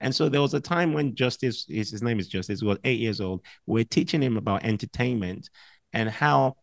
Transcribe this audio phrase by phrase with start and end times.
[0.00, 3.00] And so there was a time when Justice, his, his name is Justice, was eight
[3.00, 3.44] years old.
[3.66, 5.48] We're teaching him about entertainment
[5.92, 6.56] and how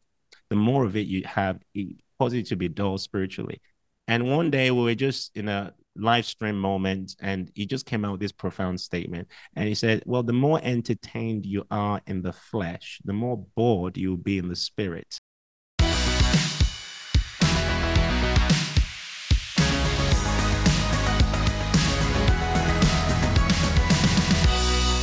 [0.49, 3.61] the more of it you have, it causes you to be dull spiritually.
[4.07, 8.03] And one day we were just in a live stream moment and he just came
[8.03, 9.27] out with this profound statement.
[9.55, 13.97] And he said, Well, the more entertained you are in the flesh, the more bored
[13.97, 15.17] you'll be in the spirit.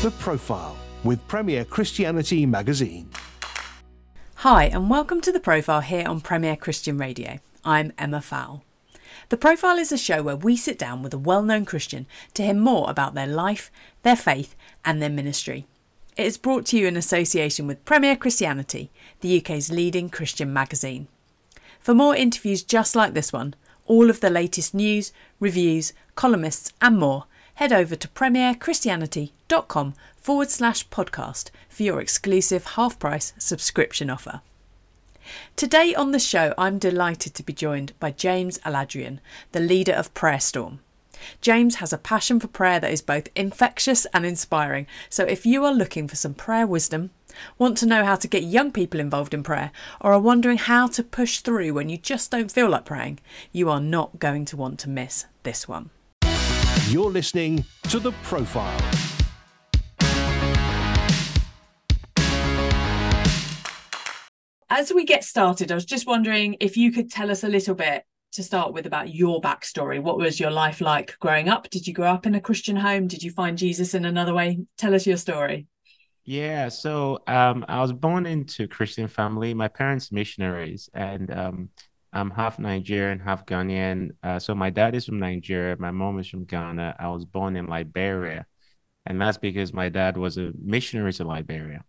[0.03, 3.11] The Profile with Premier Christianity Magazine.
[4.37, 7.38] Hi, and welcome to The Profile here on Premier Christian Radio.
[7.66, 8.65] I'm Emma Fowle.
[9.29, 12.43] The Profile is a show where we sit down with a well known Christian to
[12.43, 13.71] hear more about their life,
[14.02, 15.66] their faith, and their ministry.
[16.16, 18.91] It is brought to you in association with Premier Christianity,
[19.21, 21.09] the UK's leading Christian magazine.
[21.79, 23.55] For more interviews just like this one,
[23.85, 27.27] all of the latest news, reviews, columnists, and more,
[27.60, 34.40] head over to premierchristianity.com forward slash podcast for your exclusive half price subscription offer.
[35.57, 39.18] Today on the show, I'm delighted to be joined by James Aladiran,
[39.52, 40.80] the leader of Prayer Storm.
[41.43, 45.63] James has a passion for prayer that is both infectious and inspiring, so if you
[45.66, 47.10] are looking for some prayer wisdom,
[47.59, 49.70] want to know how to get young people involved in prayer,
[50.01, 53.18] or are wondering how to push through when you just don't feel like praying,
[53.52, 55.90] you are not going to want to miss this one.
[56.91, 58.80] You're listening to The Profile.
[64.69, 67.77] As we get started, I was just wondering if you could tell us a little
[67.77, 70.03] bit to start with about your backstory.
[70.03, 71.71] What was your life like growing up?
[71.71, 73.06] Did you grow up in a Christian home?
[73.06, 74.59] Did you find Jesus in another way?
[74.77, 75.69] Tell us your story.
[76.25, 79.54] Yeah, so um, I was born into a Christian family.
[79.54, 81.69] My parents missionaries, and um,
[82.12, 84.11] I'm half Nigerian, half Ghanaian.
[84.22, 86.97] Uh, so my dad is from Nigeria, my mom is from Ghana.
[86.99, 88.47] I was born in Liberia,
[89.06, 91.84] and that's because my dad was a missionary to Liberia,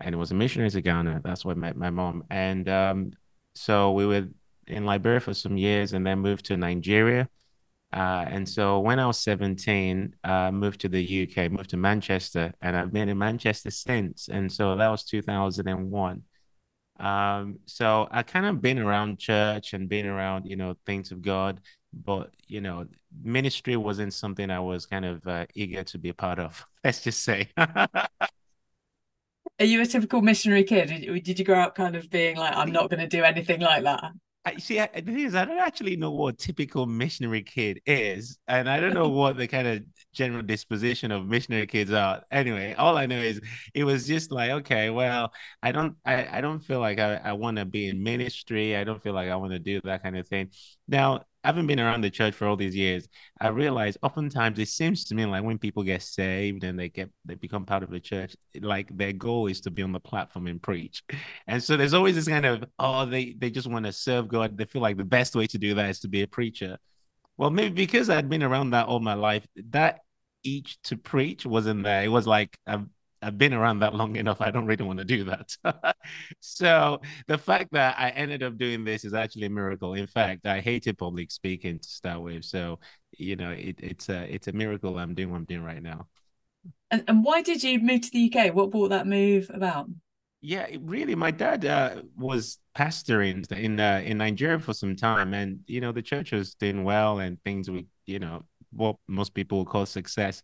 [0.00, 1.20] and was a missionary to Ghana.
[1.24, 2.24] That's why my my mom.
[2.30, 3.12] And um,
[3.54, 4.28] so we were
[4.66, 7.28] in Liberia for some years, and then moved to Nigeria.
[7.92, 11.76] Uh, and so when I was 17, I uh, moved to the UK, moved to
[11.76, 14.28] Manchester, and I've been in Manchester since.
[14.28, 16.22] And so that was 2001.
[16.98, 21.22] Um, so I kind of been around church and been around, you know, things of
[21.22, 21.60] God,
[21.92, 22.86] but you know,
[23.22, 26.64] ministry wasn't something I was kind of uh, eager to be a part of.
[26.84, 27.48] Let's just say.
[29.58, 30.88] Are you a typical missionary kid?
[30.88, 33.60] Did, did you grow up kind of being like, I'm not going to do anything
[33.60, 34.12] like that?
[34.44, 34.78] I see.
[34.78, 38.78] I, the thing is, I don't actually know what typical missionary kid is, and I
[38.78, 39.82] don't know what the kind of
[40.16, 42.24] general disposition of missionary kids are.
[42.30, 43.40] Anyway, all I know is
[43.74, 45.32] it was just like, okay, well,
[45.62, 48.76] I don't, I, I don't feel like I, I want to be in ministry.
[48.76, 50.50] I don't feel like I want to do that kind of thing.
[50.88, 53.08] Now, having been around the church for all these years,
[53.40, 57.10] I realize oftentimes it seems to me like when people get saved and they get
[57.24, 60.48] they become part of the church, like their goal is to be on the platform
[60.48, 61.04] and preach.
[61.46, 64.58] And so there's always this kind of oh they they just want to serve God.
[64.58, 66.78] They feel like the best way to do that is to be a preacher.
[67.38, 70.00] Well, maybe because I'd been around that all my life, that
[70.46, 72.04] each to preach wasn't there.
[72.04, 72.86] It was like I've
[73.22, 74.40] I've been around that long enough.
[74.40, 75.96] I don't really want to do that.
[76.40, 79.94] so the fact that I ended up doing this is actually a miracle.
[79.94, 82.44] In fact, I hated public speaking to start with.
[82.44, 82.78] So,
[83.16, 86.06] you know, it, it's a it's a miracle I'm doing what I'm doing right now.
[86.90, 88.54] And, and why did you move to the UK?
[88.54, 89.88] What brought that move about?
[90.42, 95.60] Yeah, really, my dad uh, was pastoring in uh, in Nigeria for some time, and
[95.66, 99.58] you know the church was doing well, and things we, you know, what most people
[99.58, 100.42] would call success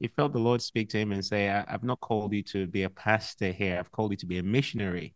[0.00, 2.66] he felt the Lord speak to him and say, I, have not called you to
[2.66, 3.78] be a pastor here.
[3.78, 5.14] I've called you to be a missionary.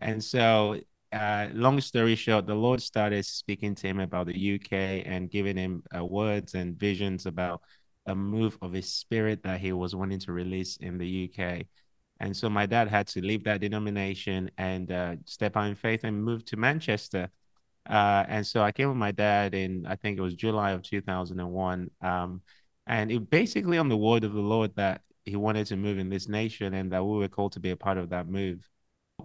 [0.00, 0.80] And so,
[1.12, 5.56] uh, long story short, the Lord started speaking to him about the UK and giving
[5.56, 7.62] him uh, words and visions about
[8.06, 11.66] a move of his spirit that he was wanting to release in the UK.
[12.20, 16.04] And so my dad had to leave that denomination and uh, step out in faith
[16.04, 17.28] and move to Manchester.
[17.88, 20.82] Uh, and so I came with my dad in, I think it was July of
[20.82, 21.90] 2001.
[22.00, 22.42] Um,
[22.86, 26.08] and it basically on the word of the Lord that he wanted to move in
[26.08, 28.68] this nation and that we were called to be a part of that move.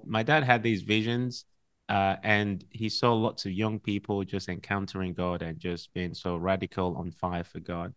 [0.06, 1.46] My dad had these visions
[1.90, 6.36] uh, and he saw lots of young people just encountering God and just being so
[6.36, 7.94] radical on fire for God.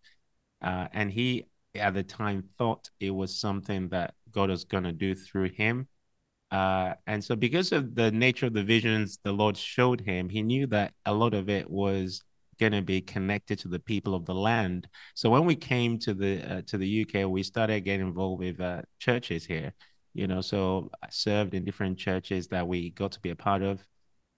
[0.61, 1.45] Uh, and he,
[1.75, 5.87] at the time, thought it was something that God was going to do through him.
[6.51, 10.41] Uh, and so, because of the nature of the visions the Lord showed him, he
[10.43, 12.23] knew that a lot of it was
[12.59, 14.87] going to be connected to the people of the land.
[15.15, 18.59] So when we came to the uh, to the UK, we started getting involved with
[18.61, 19.73] uh, churches here.
[20.13, 23.61] You know, so I served in different churches that we got to be a part
[23.61, 23.79] of,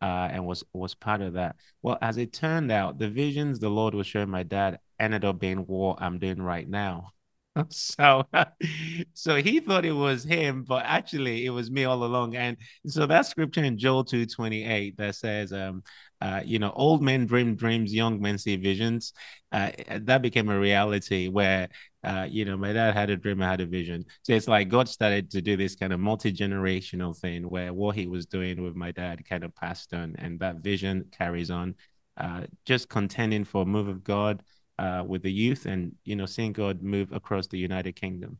[0.01, 1.55] uh, and was was part of that.
[1.81, 5.39] Well, as it turned out, the visions the Lord was showing my dad ended up
[5.39, 7.11] being what I'm doing right now.
[7.69, 8.23] so
[9.13, 12.35] so he thought it was him but actually it was me all along.
[12.35, 12.57] And
[12.87, 15.83] so that scripture in joel 228 that says um
[16.21, 19.11] uh, you know old men dream dreams young men see visions
[19.51, 19.71] uh,
[20.01, 21.67] that became a reality where
[22.05, 24.05] uh, you know my dad had a dream i had a vision.
[24.23, 28.07] So it's like god started to do this kind of multi-generational thing where what he
[28.07, 31.75] was doing with my dad kind of passed on and that vision carries on
[32.17, 34.41] uh, just contending for a move of god
[34.79, 38.39] uh, with the youth and you know seeing God move across the United Kingdom.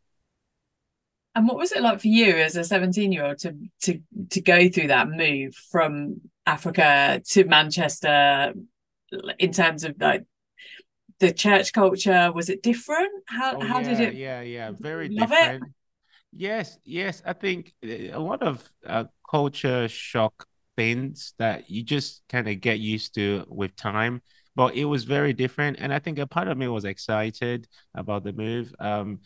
[1.35, 3.99] And what was it like for you as a 17 year old to to
[4.29, 8.53] to go through that move from Africa to Manchester
[9.39, 10.25] in terms of like
[11.19, 12.31] the church culture?
[12.31, 13.11] Was it different?
[13.27, 14.13] How oh, how yeah, did it?
[14.15, 15.63] Yeah, yeah, very different.
[15.63, 15.69] It?
[16.35, 17.21] Yes, yes.
[17.25, 22.79] I think a lot of uh, culture shock things that you just kind of get
[22.79, 24.21] used to with time
[24.55, 25.77] but it was very different.
[25.79, 28.73] And I think a part of me was excited about the move.
[28.79, 29.19] Um,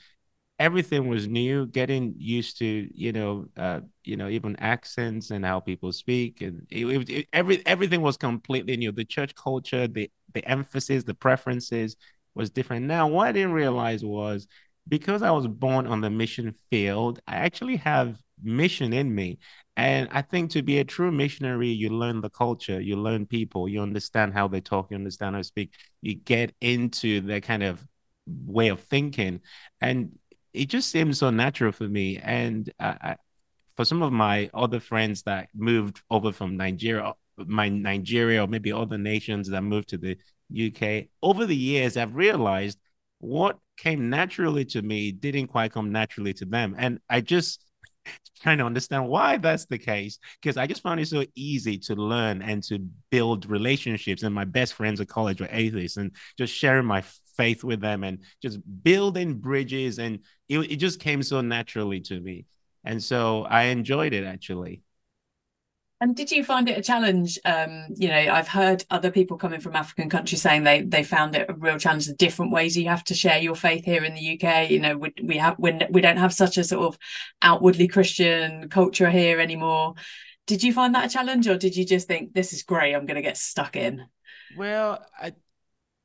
[0.60, 5.60] everything was new, getting used to, you know, uh, you know, even accents and how
[5.60, 8.92] people speak, and it, it, it, every everything was completely new.
[8.92, 11.96] The church culture, the the emphasis, the preferences
[12.36, 12.86] was different.
[12.86, 14.48] Now, what I didn't realize was
[14.88, 19.40] because I was born on the mission field, I actually have mission in me.
[19.76, 23.70] And I think to be a true missionary, you learn the culture, you learn people,
[23.70, 27.64] you understand how they talk, you understand how to speak, you get into their kind
[27.64, 27.86] of
[28.46, 29.42] way of thinking.
[29.82, 30.18] And
[30.54, 32.18] it just seems so natural for me.
[32.18, 33.18] And I,
[33.76, 38.72] for some of my other friends that moved over from Nigeria, my Nigeria or maybe
[38.72, 40.18] other nations that moved to the
[40.52, 42.80] UK, over the years, I've realized
[43.20, 46.76] what came naturally to me didn't quite come naturally to them.
[46.78, 47.64] And I just
[48.42, 51.96] trying to understand why that's the case because I just found it so easy to
[51.96, 54.24] learn and to build relationships.
[54.24, 57.04] And my best friends at college were atheists, and just sharing my
[57.36, 60.00] faith with them and just building bridges.
[60.00, 60.20] And
[60.50, 62.46] it, it just came so naturally to me.
[62.84, 64.82] And so I enjoyed it actually.
[66.00, 67.40] And did you find it a challenge?
[67.44, 71.36] Um, you know, I've heard other people coming from African countries saying they they found
[71.36, 72.06] it a real challenge.
[72.06, 74.70] The different ways you have to share your faith here in the UK.
[74.70, 77.00] You know, we, we have when we don't have such a sort of
[77.42, 79.96] outwardly Christian culture here anymore.
[80.46, 82.94] Did you find that a challenge, or did you just think this is great?
[82.94, 84.06] I'm going to get stuck in.
[84.56, 85.34] Well, I,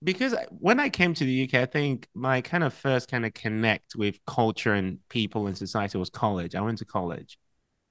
[0.03, 3.35] because when I came to the UK, I think my kind of first kind of
[3.35, 6.55] connect with culture and people and society was college.
[6.55, 7.39] I went to college,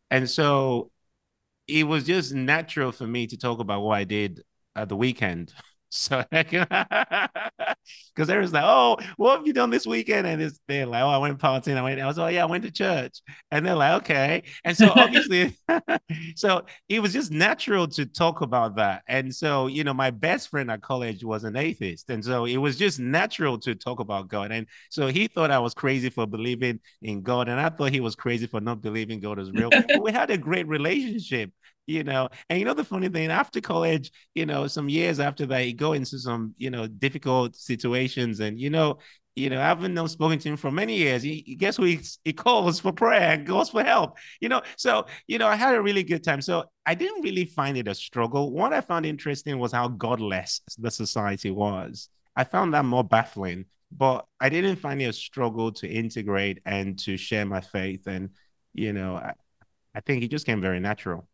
[0.09, 0.89] and so
[1.67, 4.41] it was just natural for me to talk about what I did
[4.75, 5.53] at the weekend.
[5.93, 6.57] So, because
[8.15, 10.25] there was like, oh, what have you done this weekend?
[10.25, 11.75] And it's they're like, oh, I went partying.
[11.75, 13.21] I went, I was, oh yeah, I went to church.
[13.51, 14.43] And they're like, okay.
[14.63, 15.57] And so obviously,
[16.35, 19.03] so it was just natural to talk about that.
[19.09, 22.57] And so, you know, my best friend at college was an atheist, and so it
[22.57, 24.53] was just natural to talk about God.
[24.53, 27.99] And so he thought I was crazy for believing in God, and I thought he
[27.99, 29.69] was crazy for not believing God is real.
[30.01, 31.51] we had a great relationship
[31.91, 35.45] you know and you know the funny thing after college you know some years after
[35.45, 38.97] that you go into some you know difficult situations and you know
[39.35, 41.23] you know, I haven't known spoken to him for many years.
[41.23, 44.17] He, he guess who he, he calls for prayer goes for help.
[44.41, 46.41] You know, so you know, I had a really good time.
[46.41, 48.51] So I didn't really find it a struggle.
[48.51, 52.09] What I found interesting was how godless the society was.
[52.35, 56.99] I found that more baffling, but I didn't find it a struggle to integrate and
[56.99, 58.07] to share my faith.
[58.07, 58.31] And
[58.73, 59.33] you know, I,
[59.95, 61.27] I think it just came very natural.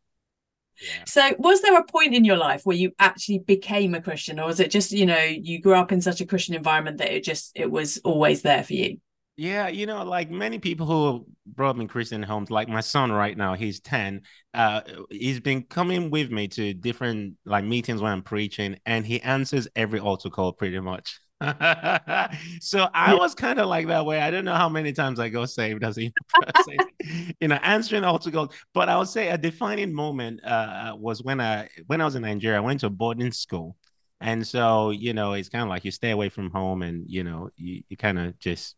[1.05, 4.47] So, was there a point in your life where you actually became a Christian, or
[4.47, 7.23] was it just you know you grew up in such a Christian environment that it
[7.23, 8.97] just it was always there for you?
[9.39, 13.11] Yeah, you know, like many people who brought up in Christian homes, like my son
[13.11, 14.23] right now, he's 10.
[14.55, 14.81] Uh,
[15.11, 19.67] he's been coming with me to different like meetings when I'm preaching, and he answers
[19.75, 21.19] every altar call pretty much.
[22.61, 24.19] so I was kind of like that way.
[24.19, 26.11] I don't know how many times I go saved as a
[27.39, 31.39] you know answering altar calls, but I would say a defining moment uh, was when
[31.39, 32.57] I when I was in Nigeria.
[32.57, 33.75] I went to boarding school,
[34.19, 37.23] and so you know it's kind of like you stay away from home, and you
[37.23, 38.75] know you, you kind of just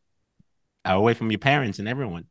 [0.83, 2.25] are away from your parents and everyone.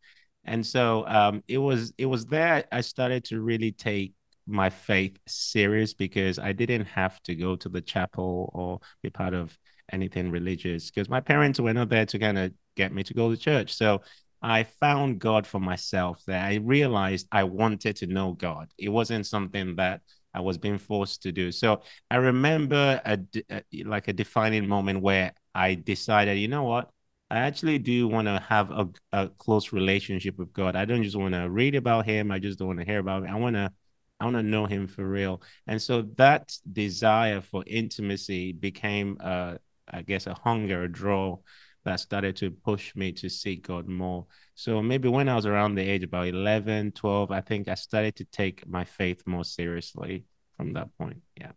[0.45, 4.13] And so um, it was it was there I started to really take
[4.47, 9.35] my faith serious because I didn't have to go to the chapel or be part
[9.35, 9.57] of
[9.92, 13.30] anything religious because my parents were not there to kind of get me to go
[13.30, 13.75] to church.
[13.75, 14.02] So
[14.40, 16.40] I found God for myself there.
[16.40, 18.68] I realized I wanted to know God.
[18.78, 20.02] It wasn't something that
[20.35, 21.50] I was being forced to do.
[21.50, 23.18] So I remember a,
[23.50, 26.90] a like a defining moment where I decided, you know what?
[27.30, 30.76] I actually do want to have a, a close relationship with God.
[30.76, 32.30] I don't just want to read about him.
[32.30, 33.30] I just don't want to hear about him.
[33.30, 33.73] I want to
[34.21, 35.42] I want to know him for real.
[35.66, 39.57] And so that desire for intimacy became uh,
[39.90, 41.38] I guess, a hunger, a draw
[41.85, 44.26] that started to push me to seek God more.
[44.54, 48.16] So maybe when I was around the age about 11, 12, I think I started
[48.16, 50.25] to take my faith more seriously
[50.57, 51.23] from that point.
[51.37, 51.52] Yeah.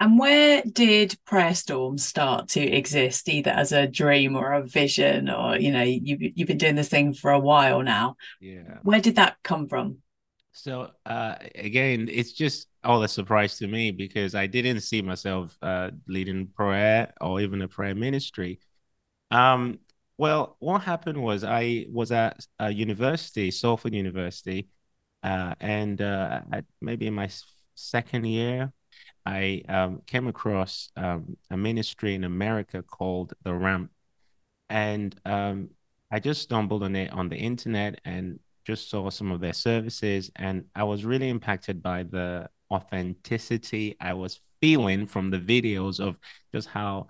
[0.00, 5.30] And where did Prayer Storm start to exist, either as a dream or a vision,
[5.30, 8.16] or you know, you've you've been doing this thing for a while now.
[8.40, 8.78] Yeah.
[8.82, 9.98] Where did that come from?
[10.52, 15.56] So uh, again, it's just all a surprise to me because I didn't see myself
[15.62, 18.60] uh, leading prayer or even a prayer ministry.
[19.30, 19.78] Um,
[20.18, 24.68] well, what happened was I was at a university, Salford University,
[25.22, 26.42] uh, and uh,
[26.80, 27.30] maybe in my
[27.74, 28.72] second year
[29.24, 33.90] I um, came across um, a ministry in America called The Ramp.
[34.68, 35.70] And um,
[36.10, 40.30] I just stumbled on it on the internet and just saw some of their services.
[40.36, 46.16] And I was really impacted by the authenticity I was feeling from the videos of
[46.54, 47.08] just how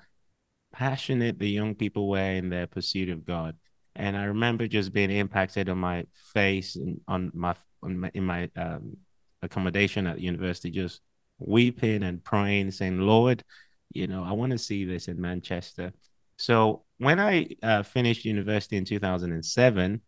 [0.73, 3.57] passionate the young people were in their pursuit of God.
[3.95, 8.25] And I remember just being impacted on my face and on my, on my in
[8.25, 8.97] my um,
[9.43, 11.01] accommodation at the university, just
[11.39, 13.45] weeping and praying, saying, Lord,
[13.93, 15.93] you know, I want to see this in Manchester.
[16.39, 20.01] So when I uh, finished university in 2007,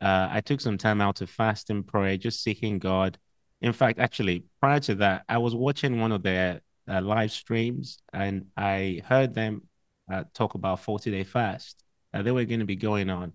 [0.00, 3.18] uh, I took some time out to fast and pray, just seeking God.
[3.60, 7.98] In fact, actually, prior to that, I was watching one of their uh, live streams
[8.12, 9.62] and I heard them
[10.10, 11.84] uh, talk about 40 day fast.
[12.12, 13.32] Uh, they were going to be going on.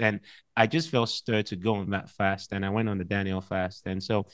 [0.00, 0.20] And
[0.56, 2.52] I just felt stirred to go on that fast.
[2.52, 3.86] And I went on the Daniel fast.
[3.86, 4.26] And so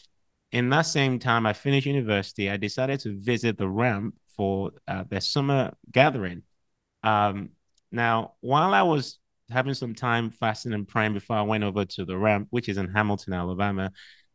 [0.52, 2.50] in that same time, I finished university.
[2.50, 6.42] I decided to visit the ramp for uh, their summer gathering.
[7.02, 7.50] Um,
[7.92, 9.18] now, while I was
[9.50, 12.78] having some time fasting and praying before I went over to the ramp, which is
[12.78, 13.92] in Hamilton, Alabama,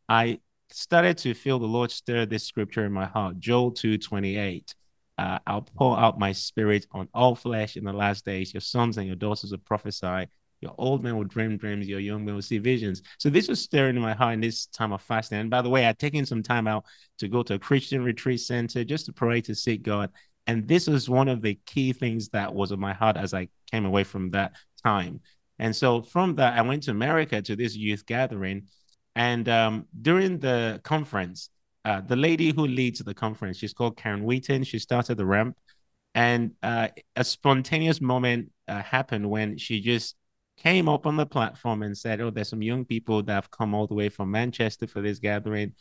[0.07, 0.39] I
[0.71, 4.75] started to feel the Lord stir this scripture in my heart, Joel 2 28.
[5.17, 8.53] Uh, I'll pour out my spirit on all flesh in the last days.
[8.53, 10.27] Your sons and your daughters will prophesy.
[10.61, 13.01] Your old men will dream dreams, your young men will see visions.
[13.17, 15.39] So this was stirring in my heart in this time of fasting.
[15.39, 16.85] And by the way, I'd taken some time out
[17.19, 20.11] to go to a Christian retreat center just to pray to seek God.
[20.47, 23.49] And this was one of the key things that was in my heart as I
[23.71, 25.21] came away from that time.
[25.57, 28.67] And so from that, I went to America to this youth gathering.
[29.15, 31.49] And um, during the conference,
[31.85, 34.63] uh, the lady who leads the conference, she's called Karen Wheaton.
[34.63, 35.57] She started the ramp.
[36.15, 40.15] And uh, a spontaneous moment uh, happened when she just
[40.57, 43.73] came up on the platform and said, "Oh, there's some young people that have come
[43.73, 45.73] all the way from Manchester for this gathering."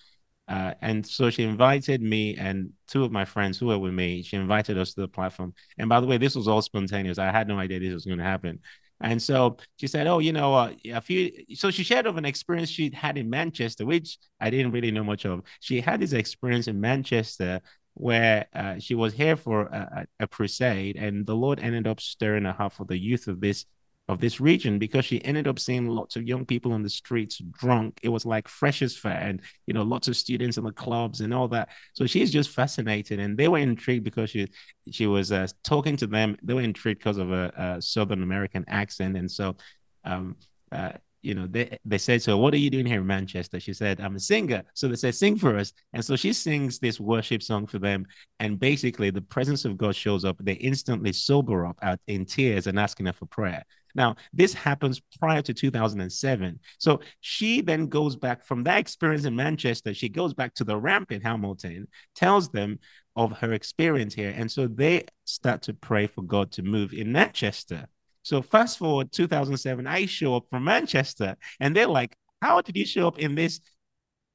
[0.47, 4.23] Uh, and so she invited me and two of my friends who were with me.
[4.23, 5.52] She invited us to the platform.
[5.76, 7.19] And by the way, this was all spontaneous.
[7.19, 8.61] I had no idea this was going to happen.
[9.00, 12.25] And so she said, "Oh, you know, uh, a few." So she shared of an
[12.25, 15.43] experience she'd had in Manchester, which I didn't really know much of.
[15.61, 17.61] She had this experience in Manchester
[17.95, 22.45] where uh, she was here for a, a, crusade, and the Lord ended up stirring
[22.45, 23.67] her heart for the youth of this
[24.09, 27.38] of this region because she ended up seeing lots of young people on the streets
[27.59, 27.99] drunk.
[28.03, 31.35] It was like freshers fair and you know lots of students in the clubs and
[31.35, 31.69] all that.
[31.93, 34.49] So she's just fascinated, and they were intrigued because she
[34.91, 36.37] she was uh, talking to them.
[36.43, 39.57] They were intrigued because of a, a Southern American accent, and so
[40.05, 40.37] um,
[40.73, 43.61] uh, you know, they, they said, So what are you doing here in Manchester?
[43.61, 44.63] She said, I'm a singer.
[44.75, 45.73] So they said, Sing for us.
[45.93, 48.07] And so she sings this worship song for them.
[48.41, 50.37] And basically, the presence of God shows up.
[50.41, 53.65] They instantly sober up out in tears and asking her for prayer.
[53.95, 56.61] Now, this happens prior to 2007.
[56.79, 59.95] So she then goes back from that experience in Manchester.
[59.95, 62.79] She goes back to the ramp in Hamilton, tells them
[63.17, 64.33] of her experience here.
[64.37, 67.89] And so they start to pray for God to move in Manchester.
[68.29, 72.85] So fast forward 2007, I show up from Manchester, and they're like, "How did you
[72.85, 73.59] show up in this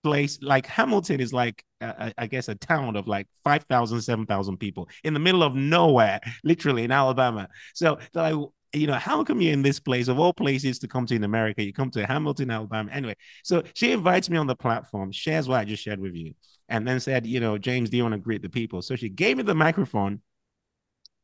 [0.02, 0.40] place?
[0.42, 5.14] Like Hamilton is like, uh, I guess, a town of like 5,000, 7,000 people in
[5.14, 8.34] the middle of nowhere, literally in Alabama." So like,
[8.74, 11.24] you know, how come you're in this place of all places to come to in
[11.24, 11.62] America?
[11.62, 12.90] You come to Hamilton, Alabama.
[12.92, 16.34] Anyway, so she invites me on the platform, shares what I just shared with you,
[16.68, 18.82] and then said, you know, James, do you want to greet the people?
[18.82, 20.22] So she gave me the microphone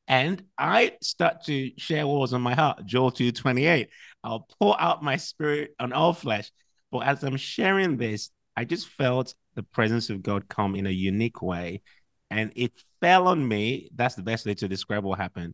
[0.10, 3.89] and I start to share what was on my heart, Joel 2:28.
[4.24, 6.51] I'll pour out my spirit on all flesh.
[6.92, 10.92] But as I'm sharing this, I just felt the presence of God come in a
[10.92, 11.84] unique way.
[12.32, 13.89] And it fell on me.
[13.96, 15.54] That's the best way to describe what happened.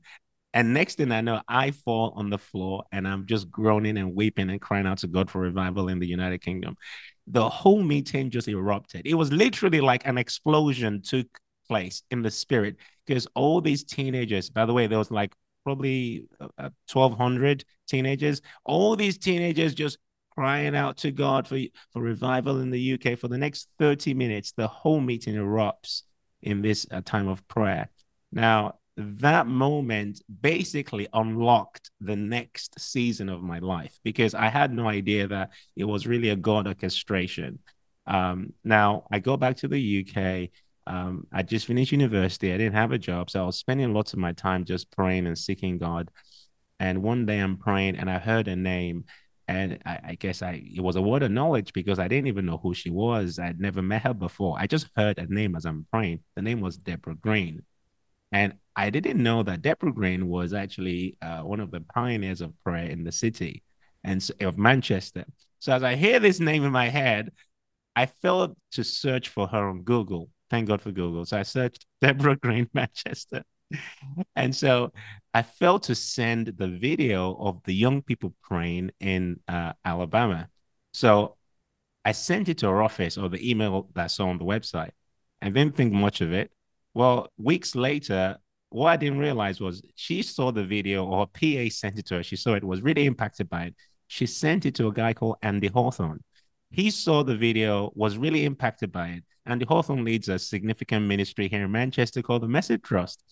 [0.53, 4.15] And next thing I know, I fall on the floor and I'm just groaning and
[4.15, 6.77] weeping and crying out to God for revival in the United Kingdom.
[7.27, 9.01] The whole meeting just erupted.
[9.05, 11.27] It was literally like an explosion took
[11.67, 16.27] place in the spirit because all these teenagers, by the way, there was like probably
[16.39, 19.97] uh, 1200 uh, teenagers, all these teenagers just
[20.31, 21.57] crying out to God for,
[21.93, 24.51] for revival in the UK for the next 30 minutes.
[24.51, 26.03] The whole meeting erupts
[26.41, 27.89] in this uh, time of prayer.
[28.31, 34.87] Now, that moment basically unlocked the next season of my life because I had no
[34.87, 37.59] idea that it was really a God orchestration.
[38.07, 40.49] Um, now I go back to the UK.
[40.87, 42.53] Um, I just finished university.
[42.53, 45.25] I didn't have a job, so I was spending lots of my time just praying
[45.27, 46.09] and seeking God.
[46.79, 49.05] And one day I'm praying, and I heard a name,
[49.47, 52.45] and I, I, guess I it was a word of knowledge because I didn't even
[52.45, 53.39] know who she was.
[53.39, 54.57] I'd never met her before.
[54.59, 56.21] I just heard a name as I'm praying.
[56.35, 57.63] The name was Debra Green,
[58.31, 62.53] and I didn't know that Debra Green was actually uh, one of the pioneers of
[62.63, 63.63] prayer in the city
[64.03, 65.25] and so, of Manchester.
[65.59, 67.31] So as I hear this name in my head,
[67.95, 70.29] I felt to search for her on Google.
[70.49, 71.25] Thank God for Google.
[71.25, 73.43] So I searched Debra Green Manchester.
[74.35, 74.91] and so
[75.33, 80.47] I failed to send the video of the young people praying in uh, Alabama.
[80.93, 81.35] So
[82.05, 84.91] I sent it to her office or the email that I saw on the website.
[85.41, 86.51] I didn't think much of it.
[86.93, 88.37] Well, weeks later,
[88.69, 92.23] what I didn't realize was she saw the video or PA sent it to her.
[92.23, 93.75] She saw it, was really impacted by it.
[94.07, 96.23] She sent it to a guy called Andy Hawthorne.
[96.71, 99.23] He saw the video, was really impacted by it.
[99.45, 103.23] Andy Hawthorne leads a significant ministry here in Manchester called the Message Trust.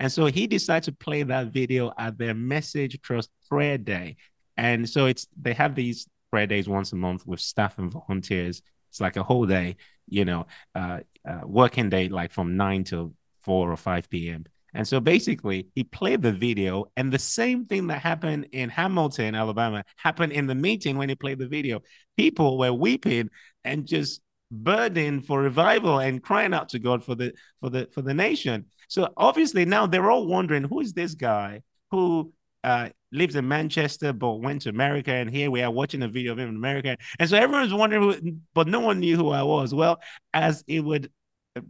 [0.00, 4.16] And so he decided to play that video at their Message Trust prayer day.
[4.56, 8.62] And so it's they have these prayer days once a month with staff and volunteers.
[8.90, 9.76] It's like a whole day,
[10.08, 14.44] you know, uh, uh, working day, like from nine till four or five p.m.
[14.74, 19.34] And so basically, he played the video, and the same thing that happened in Hamilton,
[19.34, 21.82] Alabama, happened in the meeting when he played the video.
[22.16, 23.28] People were weeping
[23.64, 24.20] and just
[24.52, 28.66] burdened for revival and crying out to God for the for the for the nation.
[28.88, 32.32] So obviously now they're all wondering who is this guy who
[32.62, 36.32] uh, lives in Manchester but went to America, and here we are watching a video
[36.32, 39.42] of him in America, and so everyone's wondering, who, but no one knew who I
[39.42, 39.74] was.
[39.74, 40.00] Well,
[40.32, 41.10] as it would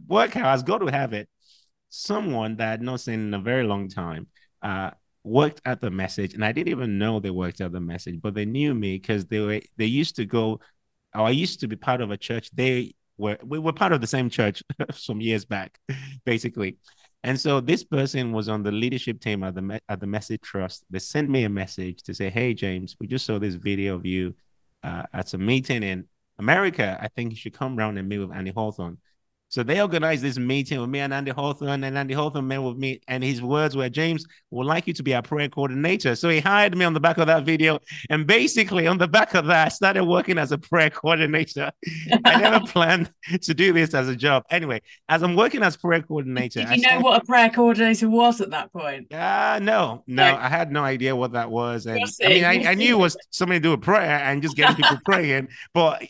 [0.07, 1.29] work out, as God would have it,
[1.89, 4.27] someone that I'd not seen in a very long time
[4.61, 4.91] uh,
[5.23, 8.33] worked at the message, and I didn't even know they worked at the message, but
[8.33, 10.59] they knew me because they were they used to go.
[11.15, 12.49] Or I used to be part of a church.
[12.51, 15.79] They were we were part of the same church some years back,
[16.25, 16.77] basically.
[17.25, 20.83] And so this person was on the leadership team at the at the Message Trust.
[20.89, 24.05] They sent me a message to say, "Hey James, we just saw this video of
[24.05, 24.35] you
[24.83, 26.05] uh, at a meeting in
[26.39, 26.97] America.
[26.99, 28.97] I think you should come around and meet with Andy Hawthorne."
[29.53, 32.75] So they organized this meeting with me and Andy Hawthorne, and Andy Hawthorne met with
[32.75, 33.01] me.
[33.07, 36.15] And his words were, James, would like you to be our prayer coordinator.
[36.15, 37.77] So he hired me on the back of that video.
[38.09, 41.71] And basically, on the back of that, I started working as a prayer coordinator.
[42.25, 43.13] I never planned
[43.43, 44.43] to do this as a job.
[44.49, 48.41] Anyway, as I'm working as prayer coordinator, did you know what a prayer coordinator was
[48.41, 49.13] at that point?
[49.13, 51.85] Uh, no, no, I had no idea what that was.
[51.85, 54.77] And I mean, I, I knew it was somebody do a prayer and just getting
[54.77, 56.01] people praying, but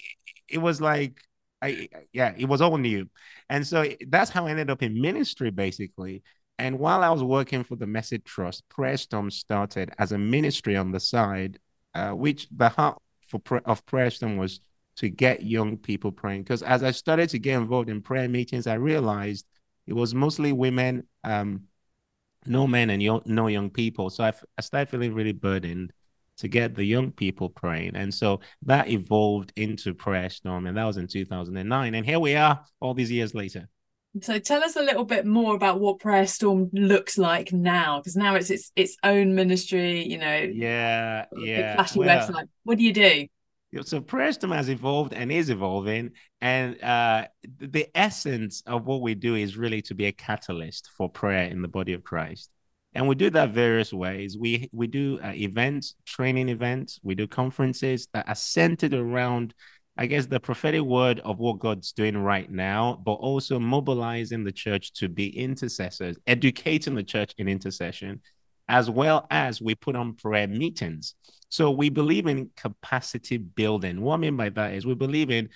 [0.48, 1.20] it was like,
[1.62, 3.10] I, yeah, it was all new.
[3.50, 6.24] And so that's how I ended up in ministry, basically.
[6.60, 10.78] And while I was working for the Message Trust, Prayer Storm started as a ministry
[10.78, 11.60] on the side,
[11.96, 14.60] uh, which the heart for of Prayer Storm was
[14.98, 16.44] to get young people praying.
[16.44, 19.46] Because as I started to get involved in prayer meetings, I realized
[19.88, 21.64] it was mostly women, um,
[22.46, 24.10] no men, and no young people.
[24.10, 25.92] So I started feeling really burdened
[26.38, 27.96] to get the young people praying.
[27.96, 31.96] And so that evolved into Prayer Storm, and that was in 2009.
[31.96, 33.70] And here we are all these years later.
[34.22, 38.16] So tell us a little bit more about what Prayer Storm looks like now, because
[38.16, 40.50] now it's its its own ministry, you know.
[40.54, 41.76] Yeah, yeah.
[41.76, 42.48] Flashy well, website.
[42.64, 43.28] What do you do?
[43.82, 47.26] So Prayer Storm has evolved and is evolving, and uh,
[47.58, 51.64] the essence of what we do is really to be a catalyst for prayer in
[51.64, 52.52] the body of Christ
[52.96, 54.38] and we do that various ways.
[54.38, 57.00] We we do uh, events training events.
[57.04, 59.54] We do conferences that are centered around
[59.96, 64.52] i guess the prophetic word of what god's doing right now but also mobilizing the
[64.52, 68.20] church to be intercessors educating the church in intercession
[68.68, 71.16] as well as we put on prayer meetings.
[71.50, 74.02] So we believe in capacity building.
[74.02, 75.50] What i mean by that is we believe in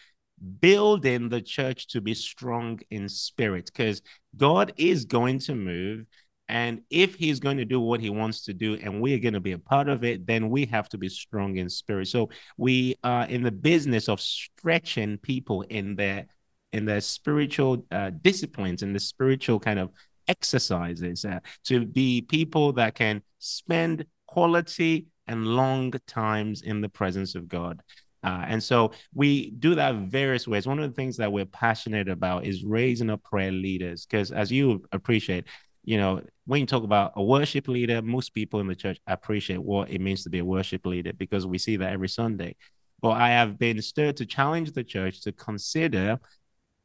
[0.59, 4.03] building the church to be strong in spirit because
[4.35, 6.05] god is going to move
[6.49, 9.41] and if he's going to do what he wants to do and we're going to
[9.41, 12.07] be a part of it, then we have to be strong in spirit.
[12.07, 16.27] So we are in the business of stretching people in their
[16.73, 19.89] in their spiritual uh, disciplines and the spiritual kind of
[20.27, 27.35] exercises uh, to be people that can spend quality and long times in the presence
[27.35, 27.81] of God.
[28.23, 30.67] Uh, and so we do that various ways.
[30.67, 34.51] One of the things that we're passionate about is raising up prayer leaders, because as
[34.51, 35.45] you appreciate,
[35.87, 39.63] you know, when you talk about a worship leader, most people in the church appreciate
[39.63, 42.57] what it means to be a worship leader because we see that every Sunday.
[43.01, 46.19] But I have been stirred to challenge the church to consider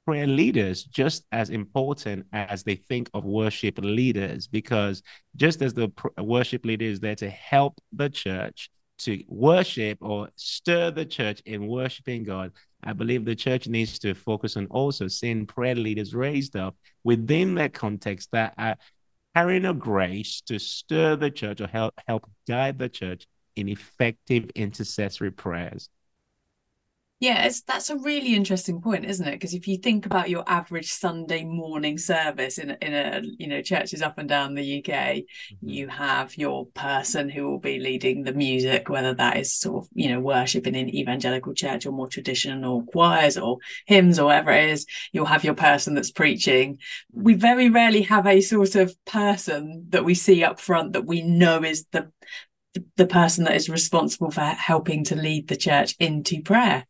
[0.06, 5.02] prayer leaders just as important as they think of worship leaders because
[5.34, 8.70] just as the worship leader is there to help the church
[9.04, 14.14] to worship or stir the church in worshiping God, I believe the church needs to
[14.14, 18.76] focus on also seeing prayer leaders raised up within that context that are
[19.34, 24.50] carrying a grace to stir the church or help help guide the church in effective
[24.54, 25.88] intercessory prayers.
[27.22, 29.30] Yeah, that's a really interesting point, isn't it?
[29.30, 33.62] Because if you think about your average Sunday morning service in in a you know
[33.62, 35.68] churches up and down the UK, mm-hmm.
[35.68, 39.90] you have your person who will be leading the music, whether that is sort of
[39.94, 44.50] you know worship in an evangelical church or more traditional choirs or hymns or whatever
[44.50, 44.84] it is.
[45.12, 46.78] You'll have your person that's preaching.
[47.12, 51.22] We very rarely have a sort of person that we see up front that we
[51.22, 52.10] know is the
[52.96, 56.84] the person that is responsible for helping to lead the church into prayer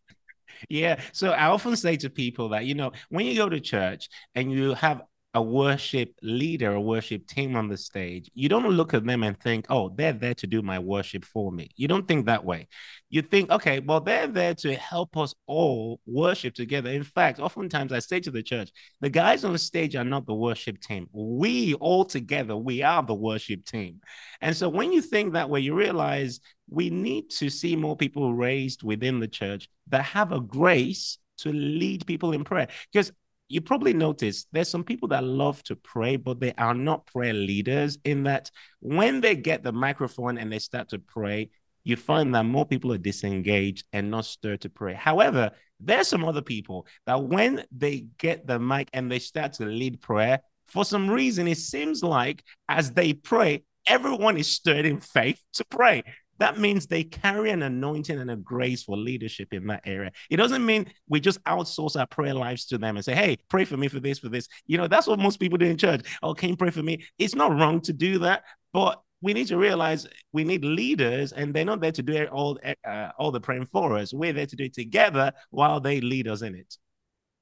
[0.68, 1.01] yeah.
[1.12, 4.51] So I often say to people that, you know, when you go to church and
[4.53, 5.03] you have
[5.35, 9.38] a worship leader, a worship team on the stage, you don't look at them and
[9.40, 11.71] think, oh, they're there to do my worship for me.
[11.77, 12.68] You don't think that way.
[13.09, 16.90] You think, okay, well, they're there to help us all worship together.
[16.90, 20.27] In fact, oftentimes I say to the church, the guys on the stage are not
[20.27, 21.09] the worship team.
[21.12, 24.01] We all together, we are the worship team.
[24.42, 28.35] And so when you think that way, you realize we need to see more people
[28.35, 32.68] raised within the church that have a grace to lead people in prayer.
[32.92, 33.12] Because
[33.53, 37.35] you probably notice there's some people that love to pray, but they are not prayer
[37.35, 37.99] leaders.
[38.03, 41.51] In that, when they get the microphone and they start to pray,
[41.85, 44.95] you find that more people are disengaged and not stirred to pray.
[44.95, 49.67] However, there's some other people that when they get the mic and they start to
[49.67, 54.99] lead prayer, for some reason, it seems like as they pray, everyone is stirred in
[54.99, 56.05] faith to pray
[56.43, 60.11] that means they carry an anointing and a grace for leadership in that area.
[60.29, 63.65] It doesn't mean we just outsource our prayer lives to them and say, hey, pray
[63.65, 64.49] for me for this, for this.
[64.67, 66.01] You know, that's what most people do in church.
[66.21, 67.05] Oh, can you pray for me?
[67.17, 71.55] It's not wrong to do that, but we need to realize we need leaders and
[71.55, 74.13] they're not there to do all, uh, all the praying for us.
[74.13, 76.77] We're there to do it together while they lead us in it.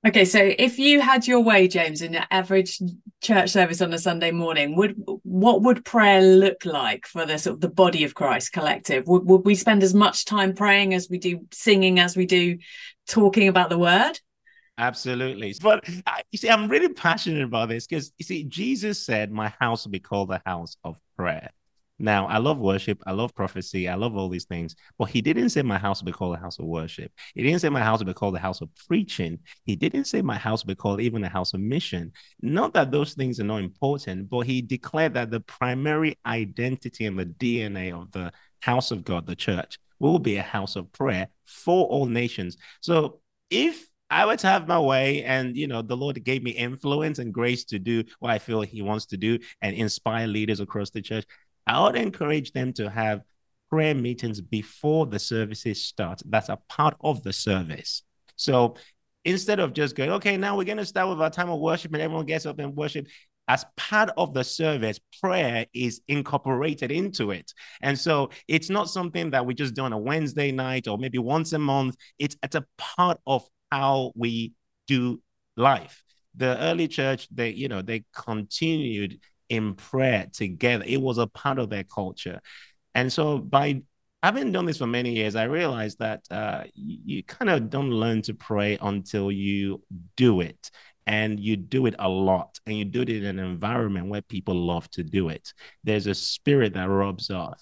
[0.06, 2.80] Okay, so if you had your way, James, in your average
[3.20, 7.54] church service on a Sunday morning, would what would prayer look like for the sort
[7.54, 9.06] of the body of Christ collective?
[9.08, 12.56] Would, would we spend as much time praying as we do singing as we do
[13.08, 14.18] talking about the word?
[14.78, 15.54] Absolutely.
[15.60, 19.52] But uh, you see, I'm really passionate about this because you see, Jesus said, My
[19.60, 21.50] house will be called the house of prayer.
[22.00, 23.02] Now, I love worship.
[23.06, 23.86] I love prophecy.
[23.86, 24.74] I love all these things.
[24.98, 27.12] But he didn't say my house will be called a house of worship.
[27.34, 29.38] He didn't say my house will be called a house of preaching.
[29.64, 32.12] He didn't say my house will be called even a house of mission.
[32.40, 37.18] Not that those things are not important, but he declared that the primary identity and
[37.18, 41.28] the DNA of the house of God, the church, will be a house of prayer
[41.44, 42.56] for all nations.
[42.80, 46.50] So if I were to have my way, and you know, the Lord gave me
[46.50, 50.60] influence and grace to do what I feel He wants to do and inspire leaders
[50.60, 51.24] across the church.
[51.66, 53.22] I would encourage them to have
[53.70, 56.22] prayer meetings before the services start.
[56.26, 58.02] That's a part of the service.
[58.36, 58.76] So
[59.24, 61.92] instead of just going, okay, now we're going to start with our time of worship
[61.92, 63.06] and everyone gets up and worship,
[63.48, 67.52] as part of the service, prayer is incorporated into it.
[67.82, 71.18] And so it's not something that we just do on a Wednesday night or maybe
[71.18, 71.96] once a month.
[72.18, 74.52] It's, it's a part of how we
[74.86, 75.20] do
[75.56, 76.04] life.
[76.36, 79.18] The early church, they, you know, they continued
[79.50, 80.84] in prayer together.
[80.86, 82.40] It was a part of their culture.
[82.94, 83.82] And so by
[84.22, 88.22] having done this for many years, I realized that uh, you, kind of don't learn
[88.22, 89.82] to pray until you
[90.16, 90.70] do it.
[91.06, 94.54] And you do it a lot, and you do it in an environment where people
[94.54, 95.52] love to do it.
[95.82, 97.60] There's a spirit that rubs off.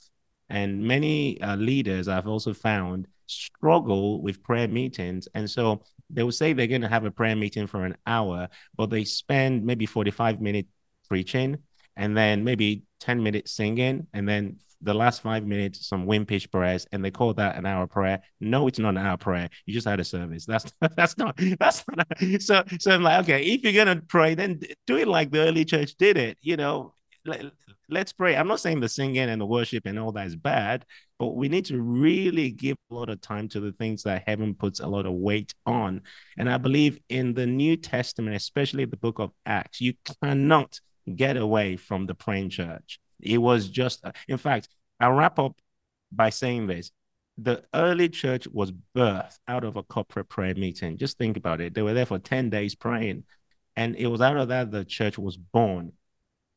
[0.51, 5.29] And many uh, leaders I've also found struggle with prayer meetings.
[5.35, 8.49] And so they will say they're going to have a prayer meeting for an hour,
[8.77, 10.69] but they spend maybe 45 minutes
[11.09, 11.59] preaching
[11.99, 16.87] and then maybe 10 minutes singing, and then the last five minutes, some wimpish prayers,
[16.93, 18.23] and they call that an hour prayer.
[18.41, 19.51] No, it's not an hour prayer.
[19.67, 20.47] You just had a service.
[20.47, 22.07] That's that's not that's not.
[22.21, 25.41] A, so so I'm like, okay, if you're gonna pray, then do it like the
[25.41, 26.39] early church did it.
[26.41, 27.45] You know, let,
[27.89, 28.37] let's pray.
[28.37, 30.85] I'm not saying the singing and the worship and all that is bad,
[31.19, 34.55] but we need to really give a lot of time to the things that heaven
[34.55, 36.03] puts a lot of weight on.
[36.37, 40.81] And I believe in the New Testament, especially the book of Acts, you cannot
[41.17, 43.01] get away from the praying church.
[43.21, 44.69] It was just, in fact,
[45.01, 45.57] I'll wrap up
[46.13, 46.91] by saying this.
[47.37, 50.97] The early church was birthed out of a corporate prayer meeting.
[50.97, 51.75] Just think about it.
[51.75, 53.25] They were there for 10 days praying.
[53.77, 55.93] And it was out of that the church was born.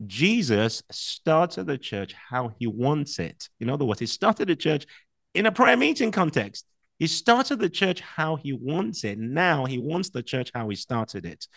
[0.07, 3.47] Jesus started the church how he wants it.
[3.59, 4.87] In other words, he started the church
[5.35, 6.65] in a prayer meeting context.
[6.97, 9.19] He started the church how he wants it.
[9.19, 11.47] Now he wants the church how he started it.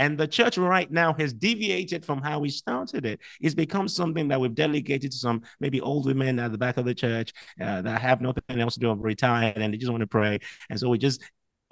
[0.00, 3.20] And the church right now has deviated from how we started it.
[3.38, 6.86] It's become something that we've delegated to some maybe old women at the back of
[6.86, 10.06] the church uh, that have nothing else to do, retired, and they just want to
[10.06, 10.38] pray.
[10.70, 11.20] And so we just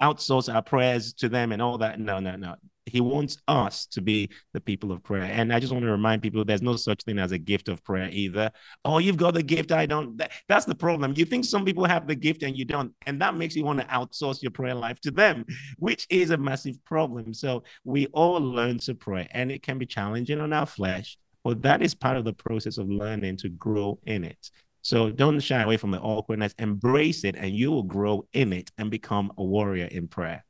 [0.01, 1.99] outsource our prayers to them and all that.
[1.99, 2.55] No, no, no.
[2.85, 5.23] He wants us to be the people of prayer.
[5.23, 7.83] And I just want to remind people there's no such thing as a gift of
[7.83, 8.51] prayer either.
[8.83, 9.71] Oh, you've got the gift.
[9.71, 10.17] I don't.
[10.17, 11.13] That, that's the problem.
[11.15, 12.91] You think some people have the gift and you don't.
[13.05, 15.45] And that makes you want to outsource your prayer life to them,
[15.77, 17.33] which is a massive problem.
[17.33, 21.17] So we all learn to pray, and it can be challenging on our flesh.
[21.43, 24.49] But that is part of the process of learning to grow in it.
[24.81, 28.71] So don't shy away from the awkwardness, embrace it, and you will grow in it
[28.77, 30.45] and become a warrior in prayer.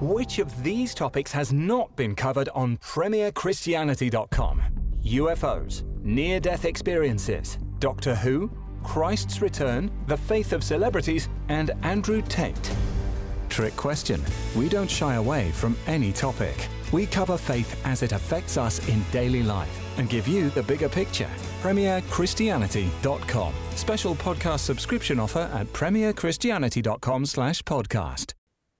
[0.00, 4.62] Which of these topics has not been covered on PremierChristianity.com?
[5.04, 8.50] UFOs, near death experiences, Doctor Who,
[8.82, 12.70] Christ's return, the faith of celebrities, and Andrew Tate.
[13.48, 14.22] Trick question.
[14.54, 16.68] We don't shy away from any topic.
[16.92, 20.88] We cover faith as it affects us in daily life and give you the bigger
[20.88, 21.30] picture.
[21.62, 23.54] PremierChristianity.com.
[23.74, 28.34] Special podcast subscription offer at PremierChristianity.com slash podcast.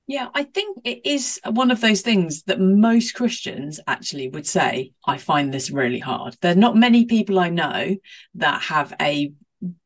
[0.06, 4.92] Yeah, I think it is one of those things that most Christians actually would say,
[5.06, 6.36] I find this really hard.
[6.42, 7.96] There are not many people I know
[8.34, 9.32] that have a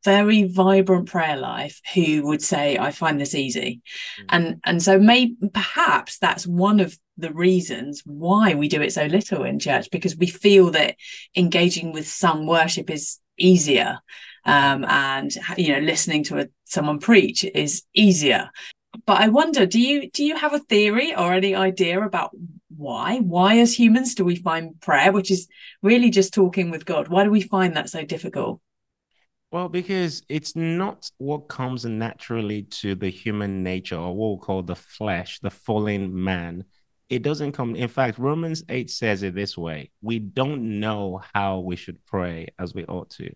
[0.05, 3.81] very vibrant prayer life who would say i find this easy.
[4.21, 4.25] Mm.
[4.29, 9.07] and and so maybe perhaps that's one of the reasons why we do it so
[9.07, 10.97] little in church because we feel that
[11.37, 13.99] engaging with some worship is easier
[14.45, 18.51] um, and you know listening to a, someone preach is easier.
[19.07, 22.31] But i wonder do you do you have a theory or any idea about
[22.77, 23.19] why?
[23.19, 25.49] Why as humans do we find prayer which is
[25.83, 27.09] really just talking with god?
[27.09, 28.61] Why do we find that so difficult
[29.51, 34.63] well, because it's not what comes naturally to the human nature or what we call
[34.63, 36.65] the flesh, the fallen man.
[37.09, 37.75] It doesn't come.
[37.75, 42.49] In fact, Romans 8 says it this way we don't know how we should pray
[42.59, 43.31] as we ought to.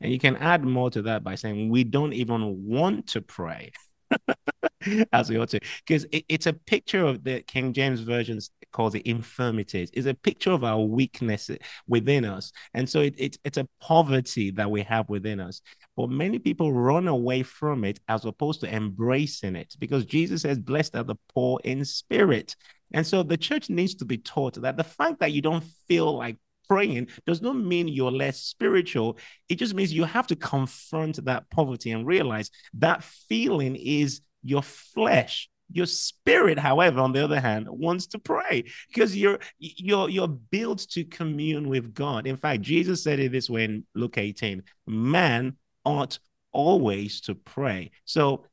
[0.00, 3.72] And you can add more to that by saying we don't even want to pray
[5.12, 8.38] as we ought to, because it, it's a picture of the King James Version
[8.72, 9.90] calls it infirmities.
[9.92, 11.50] is a picture of our weakness
[11.86, 12.52] within us.
[12.74, 15.62] And so it, it, it's a poverty that we have within us.
[15.96, 20.58] But many people run away from it as opposed to embracing it because Jesus says,
[20.58, 22.54] Blessed are the poor in spirit.
[22.92, 26.16] And so the church needs to be taught that the fact that you don't feel
[26.16, 26.36] like
[26.68, 29.18] praying does not mean you're less spiritual.
[29.48, 34.62] It just means you have to confront that poverty and realize that feeling is your
[34.62, 35.48] flesh.
[35.70, 40.80] Your spirit, however, on the other hand, wants to pray because you're you're you're built
[40.90, 42.26] to commune with God.
[42.26, 46.18] In fact, Jesus said it this way in Luke 18: man ought
[46.52, 47.90] always to pray.
[48.04, 48.44] So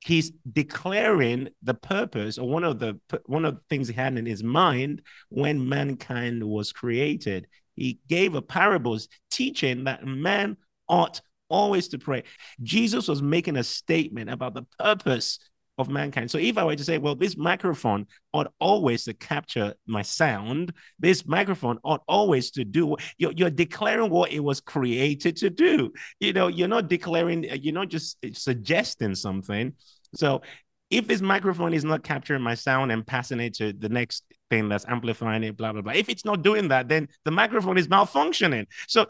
[0.00, 4.26] he's declaring the purpose or one of the one of the things he had in
[4.26, 10.56] his mind when mankind was created he gave a parables teaching that man
[10.88, 12.24] ought always to pray.
[12.62, 15.38] Jesus was making a statement about the purpose
[15.78, 16.30] of mankind.
[16.30, 20.72] So if I were to say, well, this microphone ought always to capture my sound,
[20.98, 25.92] this microphone ought always to do, you're, you're declaring what it was created to do.
[26.20, 29.72] You know, you're not declaring, uh, you're not just uh, suggesting something.
[30.14, 30.42] So
[30.90, 34.68] if this microphone is not capturing my sound and passing it to the next thing
[34.68, 35.92] that's amplifying it, blah, blah, blah.
[35.92, 38.66] If it's not doing that, then the microphone is malfunctioning.
[38.88, 39.06] So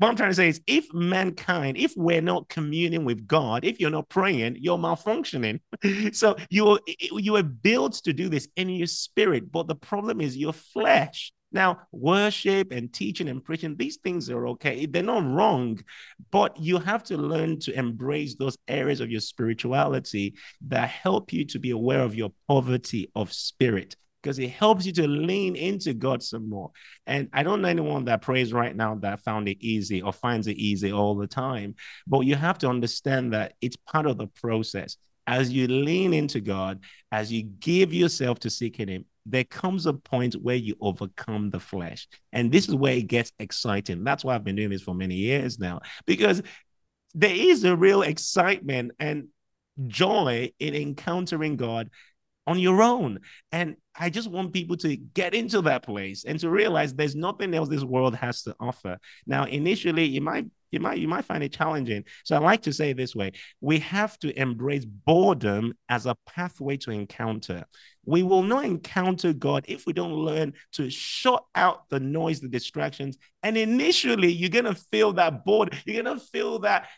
[0.00, 3.78] what I'm trying to say is if mankind, if we're not communing with God, if
[3.78, 5.60] you're not praying, you're malfunctioning.
[6.14, 6.78] so you
[7.12, 11.34] you are built to do this in your spirit, but the problem is your flesh.
[11.52, 14.86] Now, worship and teaching and preaching, these things are okay.
[14.86, 15.80] They're not wrong,
[16.30, 20.34] but you have to learn to embrace those areas of your spirituality
[20.68, 24.92] that help you to be aware of your poverty of spirit because it helps you
[24.92, 26.70] to lean into God some more.
[27.06, 30.46] And I don't know anyone that prays right now that found it easy or finds
[30.46, 31.74] it easy all the time,
[32.06, 34.96] but you have to understand that it's part of the process.
[35.26, 36.80] As you lean into God,
[37.12, 41.60] as you give yourself to seeking Him, there comes a point where you overcome the
[41.60, 42.08] flesh.
[42.32, 44.02] And this is where it gets exciting.
[44.02, 46.42] That's why I've been doing this for many years now, because
[47.14, 49.28] there is a real excitement and
[49.86, 51.90] joy in encountering God
[52.50, 53.20] on your own.
[53.52, 57.54] And I just want people to get into that place and to realize there's nothing
[57.54, 58.98] else this world has to offer.
[59.24, 62.04] Now, initially, you might you might you might find it challenging.
[62.24, 66.76] So I like to say this way: we have to embrace boredom as a pathway
[66.78, 67.64] to encounter.
[68.06, 72.48] We will not encounter God if we don't learn to shut out the noise, the
[72.48, 73.18] distractions.
[73.42, 75.76] And initially, you're gonna feel that bored.
[75.84, 76.88] You're gonna feel that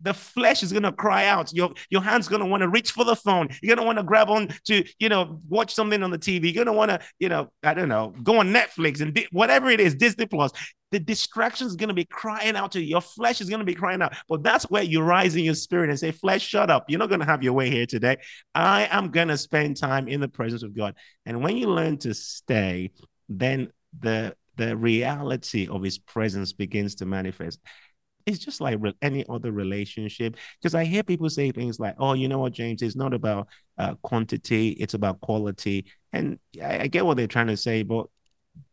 [0.00, 1.52] the flesh is gonna cry out.
[1.52, 3.48] Your your hand's gonna want to reach for the phone.
[3.62, 6.52] You're gonna want to grab on to you know watch something on the TV.
[6.52, 9.70] You're gonna want to you know I don't know go on Netflix and di- whatever
[9.70, 10.52] it is, Disney Plus
[10.90, 12.86] the distraction is going to be crying out to you.
[12.86, 14.14] Your flesh is going to be crying out.
[14.28, 16.86] But that's where you rise in your spirit and say, Flesh, shut up.
[16.88, 18.16] You're not going to have your way here today.
[18.54, 20.94] I am going to spend time in the presence of God.
[21.26, 22.92] And when you learn to stay,
[23.28, 27.60] then the the reality of his presence begins to manifest.
[28.26, 30.36] It's just like any other relationship.
[30.60, 33.48] Because I hear people say things like, oh, you know what, James, it's not about
[33.78, 35.86] uh, quantity, it's about quality.
[36.12, 38.06] And I, I get what they're trying to say, but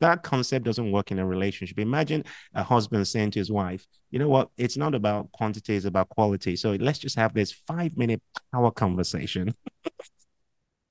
[0.01, 1.79] that concept doesn't work in a relationship.
[1.79, 4.49] Imagine a husband saying to his wife, you know what?
[4.57, 6.55] It's not about quantity, it's about quality.
[6.55, 9.55] So let's just have this five minute power conversation.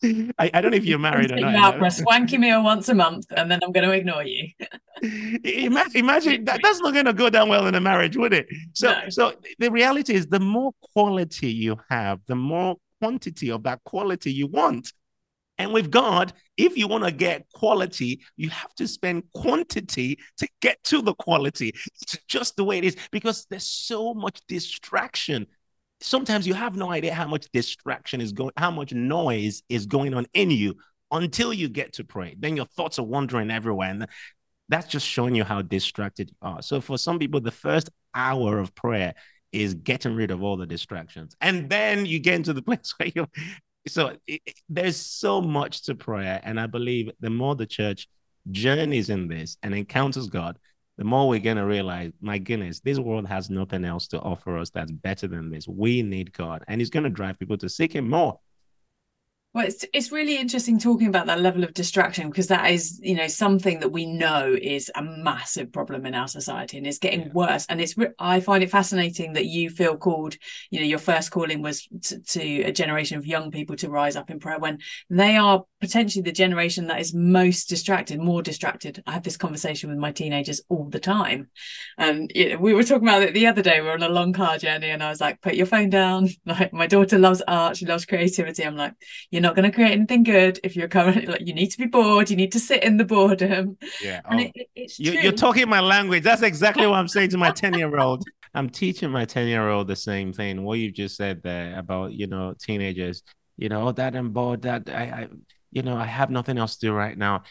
[0.03, 1.55] I, I, don't know if you're married or not.
[1.55, 4.49] Out for a swanky meal once a month, and then I'm going to ignore you.
[5.43, 8.47] imagine, imagine that, that's not going to go down well in a marriage, would it?
[8.75, 9.09] So, no.
[9.09, 14.33] so the reality is, the more quality you have, the more quantity of that quality
[14.33, 14.93] you want.
[15.59, 20.49] And with God, if you want to get quality, you have to spend quantity to
[20.61, 21.73] get to the quality.
[22.03, 25.47] It's just the way it is because there's so much distraction.
[26.01, 30.15] Sometimes you have no idea how much distraction is going, how much noise is going
[30.15, 30.77] on in you
[31.11, 32.37] until you get to pray.
[32.39, 33.91] Then your thoughts are wandering everywhere.
[33.91, 34.07] And
[34.69, 36.63] that's just showing you how distracted you are.
[36.63, 39.15] So for some people, the first hour of prayer
[39.53, 41.35] is getting rid of all the distractions.
[41.41, 43.27] And then you get into the place where you
[43.89, 48.09] so it, there's so much to prayer and i believe the more the church
[48.51, 50.59] journeys in this and encounters god
[50.99, 54.57] the more we're going to realize my goodness this world has nothing else to offer
[54.59, 55.69] us that's better than this.
[55.69, 58.39] We need god and he's going to drive people to seek him more
[59.57, 63.15] well, it's it's really interesting talking about that level of distraction because that is, you
[63.15, 67.23] know, something that we know is a massive problem in our society and it's getting
[67.23, 67.33] yeah.
[67.33, 67.65] worse.
[67.71, 70.37] And it's I find it fascinating that you feel called,
[70.71, 74.15] you know, your first calling was to, to a generation of young people to rise
[74.15, 79.03] up in prayer when they are potentially the generation that is most distracted, more distracted.
[79.07, 81.49] I have this conversation with my teenagers all the time,
[81.97, 83.81] and you know, we were talking about it the other day.
[83.81, 86.29] We are on a long car journey, and I was like, "Put your phone down."
[86.47, 88.65] Like my daughter loves art, she loves creativity.
[88.65, 88.95] I'm like,
[89.31, 91.87] "You're not going to create anything good if you're currently like you need to be
[91.87, 94.43] bored you need to sit in the boredom yeah and oh.
[94.43, 97.51] it, it, it's you, you're talking my language that's exactly what i'm saying to my
[97.63, 101.17] 10 year old i'm teaching my 10 year old the same thing what you just
[101.17, 103.23] said there about you know teenagers
[103.57, 105.29] you know oh, that i'm bored that i, I
[105.71, 107.43] you know i have nothing else to do right now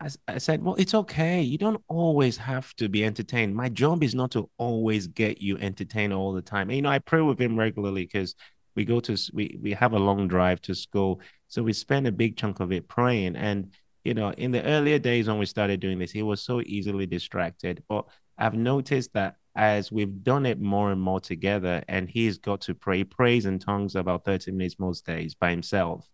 [0.00, 1.40] I, I said, well, it's okay.
[1.40, 3.54] You don't always have to be entertained.
[3.54, 6.68] My job is not to always get you entertained all the time.
[6.68, 8.34] And, you know, I pray with him regularly because
[8.74, 11.20] we go to we we have a long drive to school.
[11.48, 13.36] So we spend a big chunk of it praying.
[13.36, 13.72] And
[14.04, 17.06] you know in the earlier days when we started doing this he was so easily
[17.06, 17.82] distracted.
[17.88, 18.06] But
[18.36, 22.74] i've noticed that as we've done it more and more together and he's got to
[22.74, 26.10] pray praise in tongues about 30 minutes most days by himself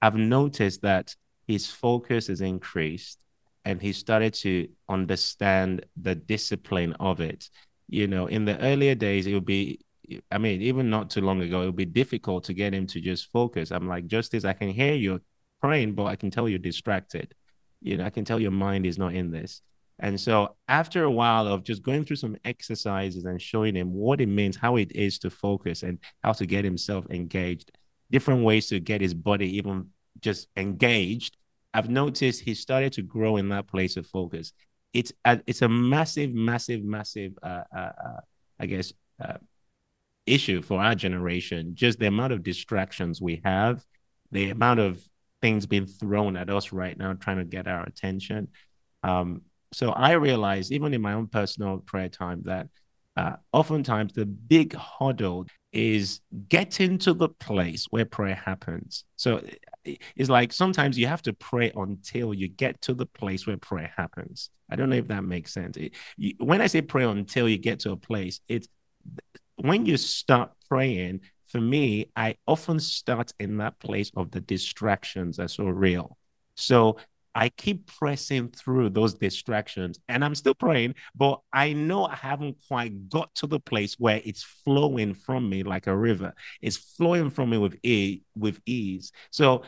[0.00, 1.14] i've noticed that
[1.46, 3.18] his focus has increased
[3.64, 7.50] and he started to understand the discipline of it.
[7.88, 9.80] You know in the earlier days it would be
[10.30, 13.00] I mean, even not too long ago, it would be difficult to get him to
[13.00, 13.70] just focus.
[13.70, 15.20] I'm like, Justice, I can hear you
[15.60, 17.34] praying, but I can tell you're distracted.
[17.80, 19.62] You know, I can tell your mind is not in this.
[19.98, 24.20] And so after a while of just going through some exercises and showing him what
[24.20, 27.70] it means, how it is to focus and how to get himself engaged,
[28.10, 29.88] different ways to get his body even
[30.20, 31.36] just engaged,
[31.74, 34.52] I've noticed he started to grow in that place of focus.
[34.92, 38.20] It's a, it's a massive, massive, massive, uh, uh, uh,
[38.58, 38.92] I guess,
[39.22, 39.34] uh,
[40.32, 41.74] issue for our generation.
[41.74, 43.84] Just the amount of distractions we have,
[44.30, 45.02] the amount of
[45.42, 48.48] things being thrown at us right now, trying to get our attention.
[49.02, 52.68] Um, so I realized, even in my own personal prayer time, that
[53.16, 59.04] uh, oftentimes the big hurdle is getting to the place where prayer happens.
[59.16, 59.42] So
[59.84, 63.92] it's like sometimes you have to pray until you get to the place where prayer
[63.96, 64.50] happens.
[64.70, 65.76] I don't know if that makes sense.
[65.76, 68.68] It, you, when I say pray until you get to a place, it's
[69.62, 75.38] when you start praying, for me, I often start in that place of the distractions
[75.38, 76.16] are so real.
[76.54, 76.96] So
[77.34, 82.56] I keep pressing through those distractions and I'm still praying, but I know I haven't
[82.68, 86.34] quite got to the place where it's flowing from me like a river.
[86.60, 89.12] It's flowing from me with e- with ease.
[89.30, 89.62] So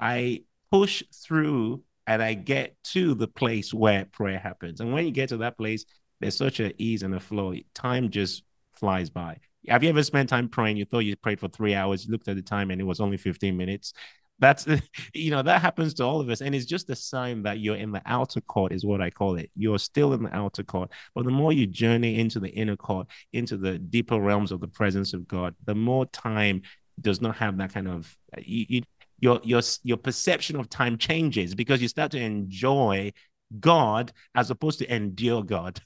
[0.00, 4.80] I push through and I get to the place where prayer happens.
[4.80, 5.84] And when you get to that place,
[6.20, 7.54] there's such an ease and a flow.
[7.74, 8.42] Time just
[8.74, 9.38] flies by.
[9.68, 10.76] Have you ever spent time praying?
[10.76, 13.00] You thought you prayed for three hours, you looked at the time and it was
[13.00, 13.92] only 15 minutes.
[14.38, 14.66] That's
[15.14, 17.76] you know that happens to all of us, and it's just a sign that you're
[17.76, 19.50] in the outer court, is what I call it.
[19.56, 23.08] You're still in the outer court, but the more you journey into the inner court,
[23.32, 26.62] into the deeper realms of the presence of God, the more time
[27.00, 28.82] does not have that kind of you, you
[29.20, 33.12] your your your perception of time changes because you start to enjoy
[33.58, 35.80] God as opposed to endure God.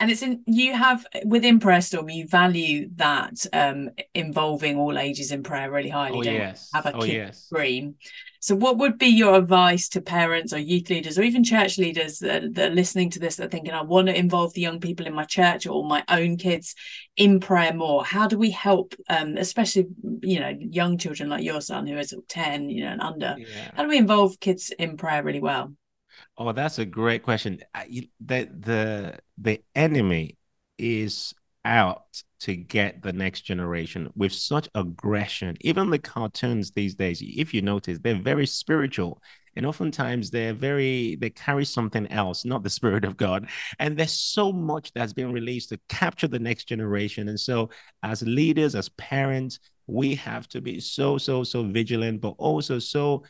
[0.00, 5.30] and it's in you have within prayer storm you value that um involving all ages
[5.30, 6.70] in prayer really highly oh, don't yes.
[6.74, 7.48] have a oh, kid yes.
[7.52, 7.94] dream
[8.40, 12.18] so what would be your advice to parents or youth leaders or even church leaders
[12.18, 14.80] that, that are listening to this that are thinking i want to involve the young
[14.80, 16.74] people in my church or my own kids
[17.16, 19.86] in prayer more how do we help um especially
[20.22, 23.70] you know young children like your son who is 10 you know and under Yeah.
[23.74, 25.72] how do we involve kids in prayer really well
[26.36, 27.60] Oh, that's a great question.
[27.74, 30.38] The the the enemy
[30.78, 31.34] is
[31.64, 35.56] out to get the next generation with such aggression.
[35.60, 39.22] Even the cartoons these days, if you notice, they're very spiritual.
[39.54, 43.48] And oftentimes they're very, they carry something else, not the spirit of God.
[43.78, 47.28] And there's so much that's been released to capture the next generation.
[47.28, 47.70] And so,
[48.02, 53.24] as leaders, as parents, we have to be so, so, so vigilant, but also so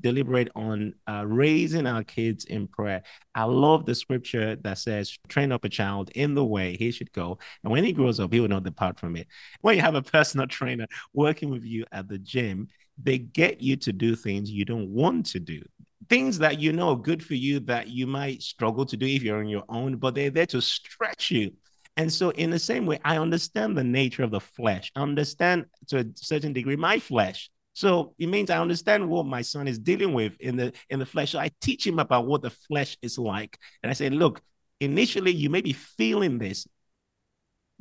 [0.00, 3.02] deliberate on uh, raising our kids in prayer.
[3.34, 7.12] I love the scripture that says, train up a child in the way he should
[7.12, 7.38] go.
[7.62, 9.26] And when he grows up, he will not depart from it.
[9.60, 12.68] When you have a personal trainer working with you at the gym,
[13.02, 15.62] they get you to do things you don't want to do.
[16.08, 19.22] Things that you know are good for you that you might struggle to do if
[19.22, 21.52] you're on your own, but they're there to stretch you.
[21.96, 24.90] And so, in the same way, I understand the nature of the flesh.
[24.96, 27.50] I understand to a certain degree my flesh.
[27.74, 31.06] So it means I understand what my son is dealing with in the in the
[31.06, 31.32] flesh.
[31.32, 33.58] So I teach him about what the flesh is like.
[33.82, 34.42] And I say, look,
[34.80, 36.66] initially you may be feeling this,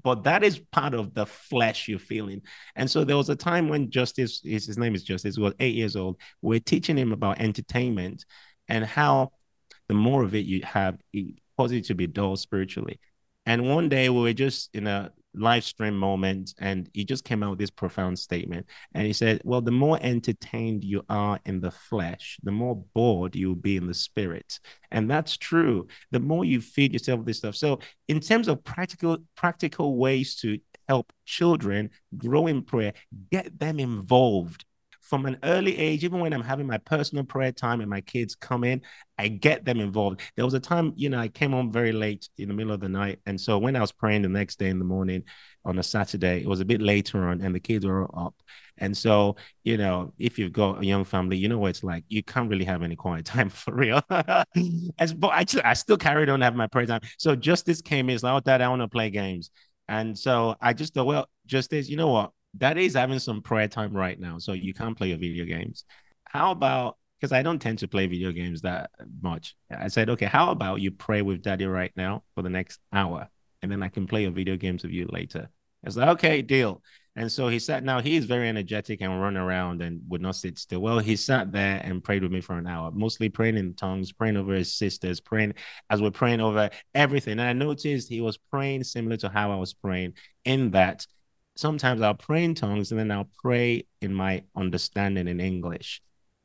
[0.03, 2.41] but that is part of the flesh you're feeling.
[2.75, 5.75] And so there was a time when Justice, his, his name is Justice, was eight
[5.75, 6.19] years old.
[6.41, 8.25] We're teaching him about entertainment
[8.67, 9.31] and how
[9.87, 12.99] the more of it you have, it causes you to be dull spiritually.
[13.45, 17.43] And one day we were just in a live stream moment and he just came
[17.43, 18.65] out with this profound statement.
[18.93, 23.35] And he said, Well, the more entertained you are in the flesh, the more bored
[23.35, 24.59] you'll be in the spirit.
[24.91, 25.87] And that's true.
[26.11, 27.55] The more you feed yourself this stuff.
[27.55, 32.93] So, in terms of practical, practical ways to help children grow in prayer,
[33.31, 34.65] get them involved
[35.11, 38.33] from an early age, even when I'm having my personal prayer time and my kids
[38.33, 38.81] come in,
[39.17, 40.21] I get them involved.
[40.37, 42.79] There was a time, you know, I came home very late in the middle of
[42.79, 43.19] the night.
[43.25, 45.23] And so when I was praying the next day in the morning
[45.65, 48.35] on a Saturday, it was a bit later on and the kids were up.
[48.77, 49.35] And so,
[49.65, 52.05] you know, if you've got a young family, you know what it's like.
[52.07, 54.01] You can't really have any quiet time for real.
[54.97, 57.01] As but actually, I still carried on having my prayer time.
[57.17, 59.51] So Justice came in, it's like, oh, dad, I want to play games.
[59.89, 62.31] And so I just thought, well, Justice, you know what?
[62.55, 64.37] That is having some prayer time right now.
[64.37, 65.85] So you can't play your video games.
[66.25, 68.89] How about because I don't tend to play video games that
[69.21, 69.55] much.
[69.69, 73.29] I said, okay, how about you pray with daddy right now for the next hour?
[73.61, 75.49] And then I can play your video games with you later.
[75.83, 76.81] It's like, okay, deal.
[77.15, 80.35] And so he sat now, he is very energetic and run around and would not
[80.35, 80.79] sit still.
[80.79, 84.11] Well, he sat there and prayed with me for an hour, mostly praying in tongues,
[84.11, 85.53] praying over his sisters, praying
[85.91, 87.33] as we're praying over everything.
[87.33, 90.13] And I noticed he was praying similar to how I was praying,
[90.45, 91.05] in that
[91.55, 96.01] sometimes I'll pray in tongues and then I'll pray in my understanding in English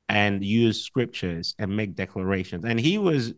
[0.09, 2.65] and use scriptures and make declarations.
[2.65, 3.35] And he was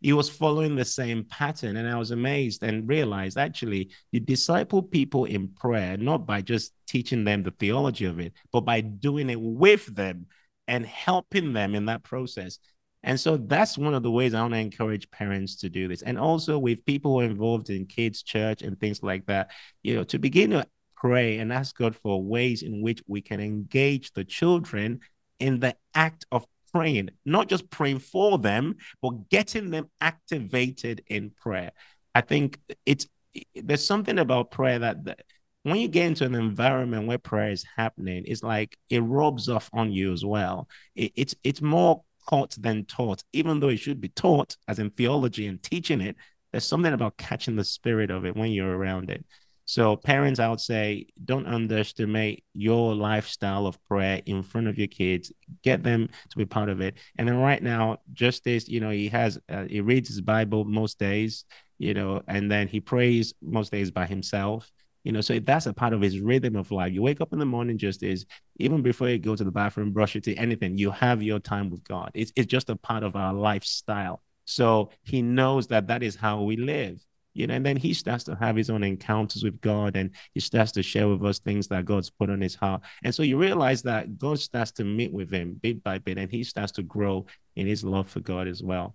[0.00, 4.82] he was following the same pattern and I was amazed and realized actually you disciple
[4.82, 9.28] people in prayer not by just teaching them the theology of it but by doing
[9.28, 10.26] it with them
[10.68, 12.58] and helping them in that process.
[13.02, 16.02] And so that's one of the ways I want to encourage parents to do this.
[16.02, 19.50] And also with people who are involved in kids' church and things like that,
[19.82, 20.66] you know, to begin to
[21.00, 25.00] pray and ask God for ways in which we can engage the children
[25.38, 31.30] in the act of praying, not just praying for them, but getting them activated in
[31.30, 31.72] prayer.
[32.14, 33.06] I think it's
[33.54, 35.20] there's something about prayer that,
[35.62, 39.68] when you get into an environment where prayer is happening, it's like it rubs off
[39.72, 40.68] on you as well.
[40.94, 44.90] It, it's it's more caught than taught, even though it should be taught as in
[44.90, 46.16] theology and teaching it.
[46.52, 49.24] There's something about catching the spirit of it when you're around it.
[49.68, 54.86] So, parents, I would say, don't underestimate your lifestyle of prayer in front of your
[54.86, 55.30] kids.
[55.62, 56.94] Get them to be part of it.
[57.18, 60.98] And then, right now, Justice, you know, he has, uh, he reads his Bible most
[60.98, 61.44] days,
[61.76, 64.72] you know, and then he prays most days by himself.
[65.04, 66.94] You know, so that's a part of his rhythm of life.
[66.94, 68.24] You wake up in the morning, Justice
[68.56, 71.68] even before you go to the bathroom, brush your teeth, anything, you have your time
[71.68, 72.10] with God.
[72.14, 74.22] It's, it's just a part of our lifestyle.
[74.46, 77.04] So he knows that that is how we live
[77.38, 80.40] you know, and then he starts to have his own encounters with God and he
[80.40, 82.82] starts to share with us things that God's put on his heart.
[83.04, 86.30] And so you realize that God starts to meet with him bit by bit and
[86.30, 87.26] he starts to grow
[87.56, 88.94] in his love for God as well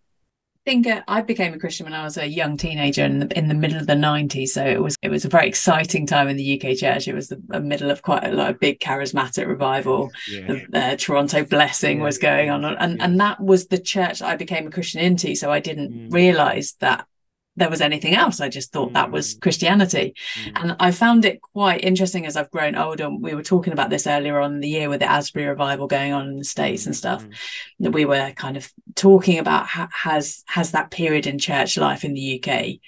[0.66, 3.38] I think uh, I became a Christian when I was a young teenager in the,
[3.38, 4.50] in the middle of the 90s.
[4.50, 7.10] So it was it was a very exciting time in the UK church.
[7.10, 10.10] It was the, the middle of quite a, like, a big charismatic revival.
[10.32, 10.60] Yeah.
[10.70, 12.04] The uh, Toronto Blessing yeah.
[12.06, 13.04] was going on, and yeah.
[13.04, 15.36] and that was the church I became a Christian into.
[15.36, 16.14] So I didn't mm.
[16.14, 17.08] realize that
[17.56, 18.42] there was anything else.
[18.42, 18.94] I just thought mm.
[18.94, 19.42] that was mm.
[19.42, 20.16] Christianity.
[20.44, 20.62] Mm.
[20.62, 23.10] And I found it quite interesting as I've grown older.
[23.10, 26.14] We were talking about this earlier on in the year with the Asbury revival going
[26.14, 27.24] on in the States and stuff.
[27.24, 27.34] Mm.
[27.82, 32.14] That we were kind of talking about has has that period in church life in
[32.14, 32.80] the UK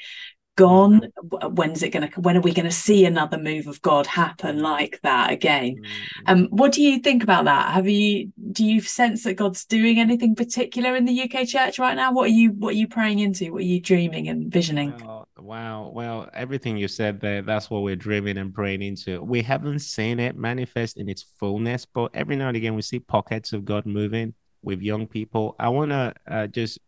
[0.56, 1.12] gone
[1.52, 4.62] when's it going to when are we going to see another move of god happen
[4.62, 5.76] like that again?
[5.76, 6.24] Mm-hmm.
[6.28, 7.74] um what do you think about that?
[7.74, 11.96] Have you do you sense that god's doing anything particular in the uk church right
[11.96, 12.14] now?
[12.14, 13.52] What are you what are you praying into?
[13.52, 14.94] What are you dreaming and visioning?
[15.38, 19.22] Wow well everything you said there that's what we're dreaming and praying into.
[19.22, 23.00] We haven't seen it manifest in its fullness but every now and again we see
[23.00, 24.34] pockets of god moving
[24.66, 25.56] with young people.
[25.60, 26.80] I want to uh, just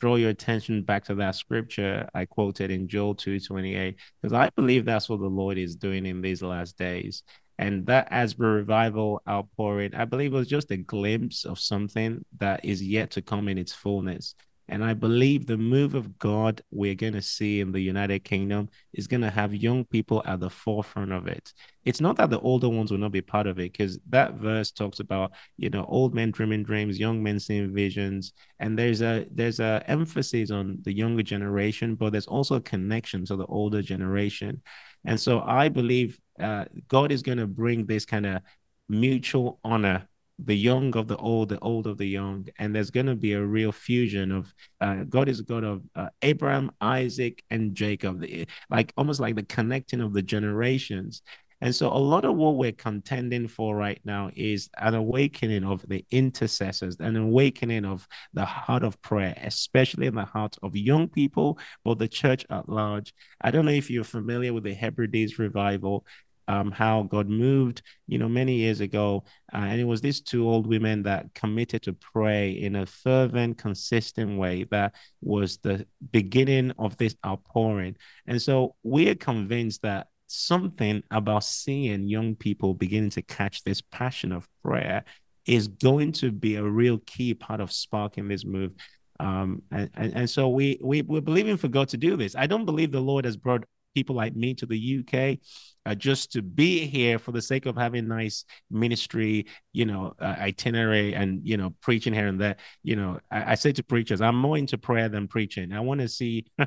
[0.00, 4.84] draw your attention back to that scripture I quoted in Joel 2:28 because I believe
[4.84, 7.22] that's what the Lord is doing in these last days.
[7.58, 12.82] And that Asbury revival outpouring, I believe was just a glimpse of something that is
[12.82, 14.34] yet to come in its fullness.
[14.70, 18.68] And I believe the move of God we're going to see in the United Kingdom
[18.92, 21.52] is going to have young people at the forefront of it.
[21.84, 24.70] It's not that the older ones will not be part of it, because that verse
[24.70, 28.32] talks about, you know, old men dreaming dreams, young men seeing visions.
[28.60, 33.24] And there's a there's a emphasis on the younger generation, but there's also a connection
[33.26, 34.62] to the older generation.
[35.04, 38.42] And so I believe uh, God is going to bring this kind of
[38.88, 40.06] mutual honor
[40.44, 43.32] the young of the old, the old of the young, and there's going to be
[43.32, 48.24] a real fusion of uh, God is God of uh, Abraham, Isaac, and Jacob,
[48.70, 51.22] like almost like the connecting of the generations.
[51.62, 55.86] And so, a lot of what we're contending for right now is an awakening of
[55.86, 61.08] the intercessors, an awakening of the heart of prayer, especially in the heart of young
[61.08, 63.12] people, but the church at large.
[63.42, 66.06] I don't know if you're familiar with the Hebrides revival
[66.48, 69.24] um, how God moved, you know, many years ago.
[69.52, 73.58] Uh, and it was these two old women that committed to pray in a fervent,
[73.58, 77.96] consistent way that was the beginning of this outpouring.
[78.26, 83.80] And so we are convinced that something about seeing young people beginning to catch this
[83.80, 85.04] passion of prayer
[85.46, 88.72] is going to be a real key part of sparking this move.
[89.18, 92.36] Um, and, and, and so we, we, we're believing for God to do this.
[92.36, 93.64] I don't believe the Lord has brought
[93.94, 95.38] people like me to the UK
[95.86, 100.36] uh, just to be here for the sake of having nice ministry, you know, uh,
[100.38, 102.56] itinerary and, you know, preaching here and there.
[102.82, 105.72] You know, I, I say to preachers, I'm more into prayer than preaching.
[105.72, 106.46] I want to see,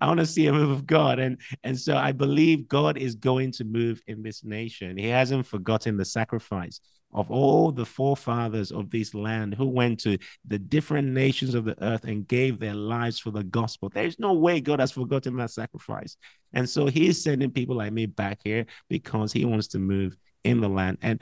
[0.00, 1.18] I want to see a move of God.
[1.18, 4.96] And, and so I believe God is going to move in this nation.
[4.96, 6.80] He hasn't forgotten the sacrifice
[7.12, 11.82] of all the forefathers of this land who went to the different nations of the
[11.82, 13.90] earth and gave their lives for the gospel.
[13.92, 16.16] There's no way God has forgotten that sacrifice.
[16.52, 20.60] And so he's sending people like me back here because he wants to move in
[20.60, 20.98] the land.
[21.02, 21.20] And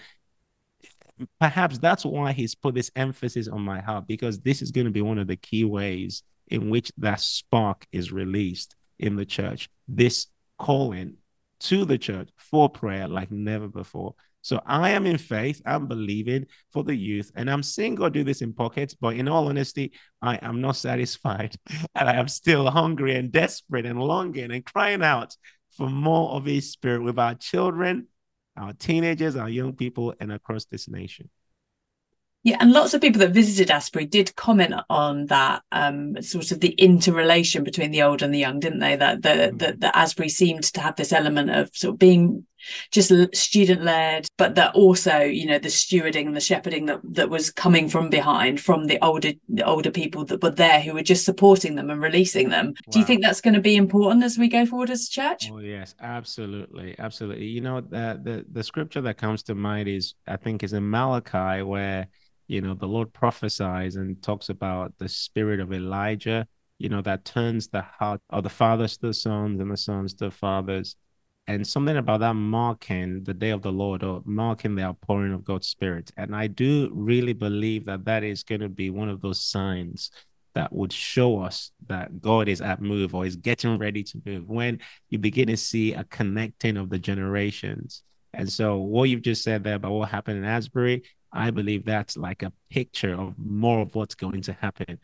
[1.38, 4.93] perhaps that's why he's put this emphasis on my heart because this is going to
[4.93, 9.68] be one of the key ways in which that spark is released in the church.
[9.88, 10.26] This
[10.59, 11.16] calling
[11.61, 14.14] to the church for prayer like never before.
[14.43, 18.24] So I am in faith, I'm believing for the youth, and I'm seeing God do
[18.24, 18.95] this in pockets.
[18.95, 21.57] But in all honesty, I am not satisfied.
[21.95, 25.36] And I am still hungry and desperate and longing and crying out
[25.76, 28.07] for more of His Spirit with our children,
[28.57, 31.28] our teenagers, our young people, and across this nation.
[32.43, 36.61] Yeah, and lots of people that visited Asbury did comment on that um, sort of
[36.61, 38.97] the interrelation between the old and the young, didn't they?
[38.97, 39.57] That the, mm-hmm.
[39.59, 42.47] the, the Asbury seemed to have this element of sort of being
[42.90, 47.30] just student led, but that also, you know, the stewarding and the shepherding that that
[47.30, 51.02] was coming from behind from the older the older people that were there who were
[51.02, 52.66] just supporting them and releasing them.
[52.66, 52.90] Wow.
[52.90, 55.50] Do you think that's going to be important as we go forward as a church?
[55.50, 57.46] Oh yes, absolutely, absolutely.
[57.46, 60.88] You know, the the the scripture that comes to mind is I think is in
[60.88, 62.08] Malachi where
[62.50, 66.48] you know, the Lord prophesies and talks about the spirit of Elijah,
[66.78, 70.14] you know, that turns the heart of the fathers to the sons and the sons
[70.14, 70.96] to the fathers.
[71.51, 75.44] And something about that marking the day of the Lord or marking the outpouring of
[75.44, 76.12] God's spirit.
[76.16, 80.12] And I do really believe that that is going to be one of those signs
[80.55, 84.48] that would show us that God is at move or is getting ready to move
[84.48, 84.78] when
[85.09, 88.05] you begin to see a connecting of the generations.
[88.32, 92.16] And so, what you've just said there about what happened in Asbury I believe that's
[92.16, 94.98] like a picture of more of what's going to happen.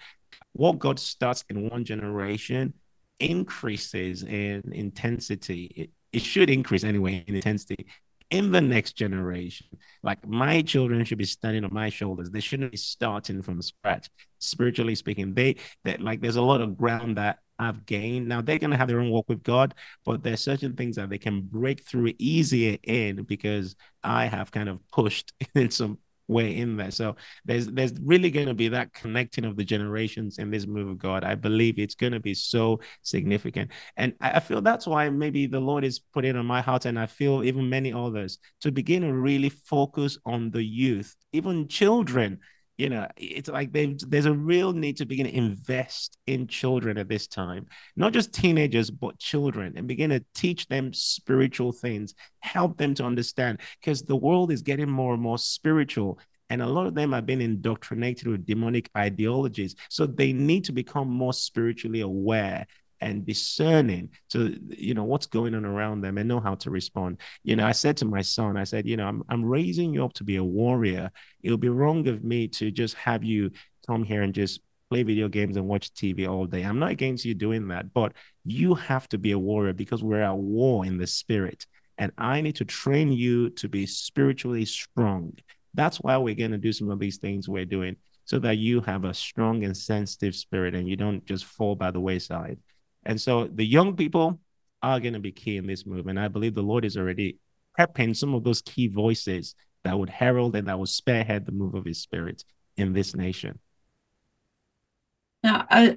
[0.52, 2.74] What God starts in one generation
[3.18, 5.90] increases in intensity.
[6.16, 7.86] It, should increase anyway in intensity
[8.30, 9.66] in the next generation.
[10.02, 12.30] Like my children should be standing on my shoulders.
[12.30, 14.08] They shouldn't be starting from scratch.
[14.38, 18.28] Spiritually speaking, they that like there's a lot of ground that I've gained.
[18.28, 21.18] Now they're gonna have their own walk with God, but there's certain things that they
[21.18, 25.98] can break through easier in because I have kind of pushed in some
[26.28, 26.90] way in there.
[26.90, 30.88] So there's there's really going to be that connecting of the generations in this move
[30.88, 31.24] of God.
[31.24, 35.60] I believe it's going to be so significant, and I feel that's why maybe the
[35.60, 39.12] Lord is putting on my heart, and I feel even many others to begin to
[39.12, 42.40] really focus on the youth, even children
[42.78, 47.08] you know it's like there's a real need to begin to invest in children at
[47.08, 47.66] this time.
[47.96, 53.04] Not just teenagers but children and begin to teach them spiritual things help them to
[53.04, 56.18] understand because the world is getting more and more spiritual
[56.48, 59.74] and a lot of them have been indoctrinated with demonic ideologies.
[59.88, 62.66] So they need to become more spiritually aware
[63.00, 64.10] and discerning.
[64.30, 67.20] To you know what's going on around them and know how to respond.
[67.42, 70.04] You know i said to my son i said you know i'm, I'm raising you
[70.04, 71.10] up to be a warrior.
[71.42, 73.50] It'll be wrong of me to just have you
[73.86, 76.62] come here and just play video games and watch tv all day.
[76.62, 78.12] I'm not against you doing that but
[78.44, 81.66] you have to be a warrior because we're at war in the spirit
[81.98, 85.32] and i need to train you to be spiritually strong.
[85.74, 88.80] That's why we're going to do some of these things we're doing so that you
[88.82, 92.58] have a strong and sensitive spirit and you don't just fall by the wayside
[93.06, 94.40] and so the young people
[94.82, 96.06] are going to be key in this move.
[96.06, 97.38] And I believe the Lord is already
[97.78, 99.54] prepping some of those key voices
[99.84, 102.44] that would herald and that would spearhead the move of his spirit
[102.76, 103.58] in this nation.
[105.42, 105.92] Now, uh,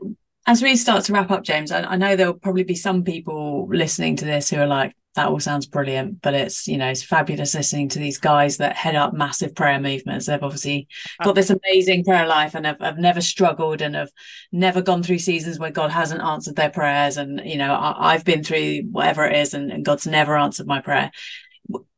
[0.46, 3.68] as we start to wrap up, James, I, I know there'll probably be some people
[3.68, 7.04] listening to this who are like, that all sounds brilliant, but it's you know it's
[7.04, 10.28] fabulous listening to these guys that head up massive prayer movements.
[10.28, 10.88] They've obviously
[11.20, 11.26] ah.
[11.26, 14.12] got this amazing prayer life and have, have never struggled and have
[14.52, 17.18] never gone through seasons where God hasn't answered their prayers.
[17.18, 20.68] And you know I, have been through whatever it is, and, and God's never answered
[20.68, 21.12] my prayer.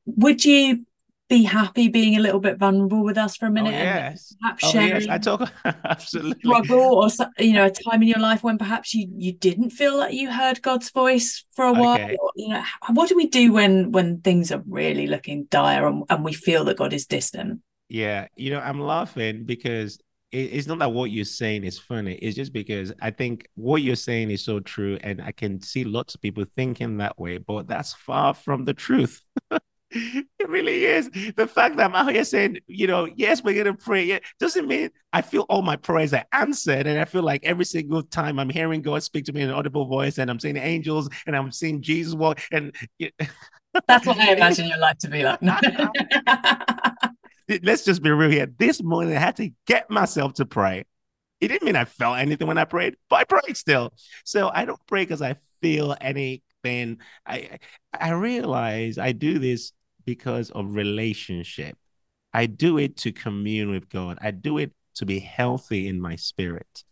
[0.06, 0.86] Would you
[1.32, 3.74] be happy being a little bit vulnerable with us for a oh, minute?
[3.74, 4.36] Oh, yes.
[4.42, 5.08] perhaps oh, yes.
[5.08, 5.50] I talk
[5.86, 7.10] absolutely struggle or
[7.40, 10.30] you know a time in your life when perhaps you you didn't feel like you
[10.30, 11.96] heard God's voice for a while.
[11.96, 12.18] Okay.
[12.22, 16.04] Or, you know, what do we do when when things are really looking dire and,
[16.10, 17.62] and we feel that God is distant?
[17.88, 20.00] Yeah, you know, I'm laughing because
[20.34, 22.14] it's not that what you're saying is funny.
[22.16, 25.84] It's just because I think what you're saying is so true, and I can see
[25.86, 29.22] lots of people thinking that way, but that's far from the truth.
[29.94, 31.10] It really is.
[31.36, 34.06] The fact that I'm out here saying, you know, yes, we're gonna pray.
[34.06, 36.88] Yeah, doesn't mean I feel all my prayers are answered.
[36.88, 39.56] And I feel like every single time I'm hearing God speak to me in an
[39.56, 42.40] audible voice, and I'm seeing angels and I'm seeing Jesus walk.
[42.52, 42.74] And
[43.88, 45.42] that's what I imagine your life to be like.
[47.64, 48.46] Let's just be real here.
[48.46, 50.86] This morning I had to get myself to pray.
[51.42, 53.94] It didn't mean I felt anything when I prayed, but I prayed still.
[54.24, 57.00] So I don't pray because I feel anything.
[57.26, 57.60] I
[57.94, 59.74] I realize I do this
[60.06, 61.78] because of relationship.
[62.34, 64.18] I do it to commune with God.
[64.22, 66.84] I do it to be healthy in my spirit.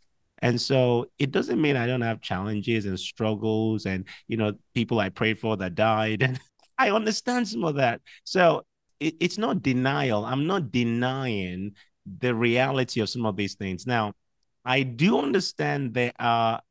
[0.42, 5.00] And so it doesn't mean I don't have challenges and struggles and, you know, people
[5.00, 6.24] I prayed for that died.
[6.30, 6.40] And
[6.78, 8.02] I understand some of that.
[8.24, 8.64] So
[9.02, 10.24] it, it's not denial.
[10.24, 11.74] I'm not denying
[12.20, 13.86] the reality of some of these things.
[13.86, 14.14] Now,
[14.64, 16.62] I do understand there are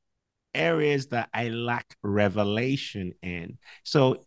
[0.55, 3.59] areas that I lack revelation in.
[3.85, 4.25] So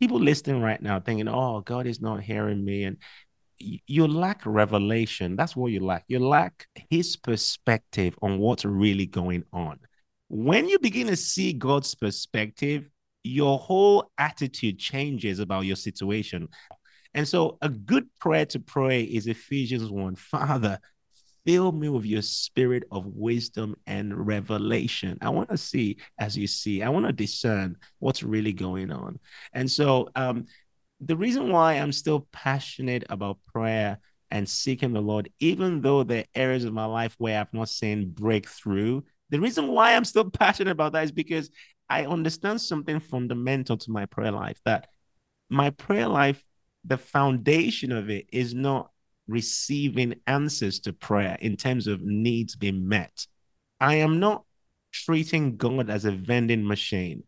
[0.00, 2.84] people listening right now thinking, oh, God is not hearing me.
[2.84, 2.96] And
[3.58, 5.36] you lack revelation.
[5.36, 6.04] That's what you lack.
[6.08, 9.78] You lack his perspective on what's really going on.
[10.28, 12.88] When you begin to see God's perspective,
[13.22, 16.48] your whole attitude changes about your situation.
[17.12, 20.78] And so, a good prayer to pray is Ephesians 1 Father,
[21.50, 25.18] Fill me with your spirit of wisdom and revelation.
[25.20, 26.80] I want to see as you see.
[26.80, 29.18] I want to discern what's really going on.
[29.52, 30.44] And so, um,
[31.00, 33.98] the reason why I'm still passionate about prayer
[34.30, 37.68] and seeking the Lord, even though there are areas of my life where I've not
[37.68, 41.50] seen breakthrough, the reason why I'm still passionate about that is because
[41.88, 44.86] I understand something fundamental to my prayer life that
[45.48, 46.44] my prayer life,
[46.84, 48.92] the foundation of it is not
[49.30, 53.26] receiving answers to prayer in terms of needs being met.
[53.80, 54.44] I am not
[54.92, 57.22] treating God as a vending machine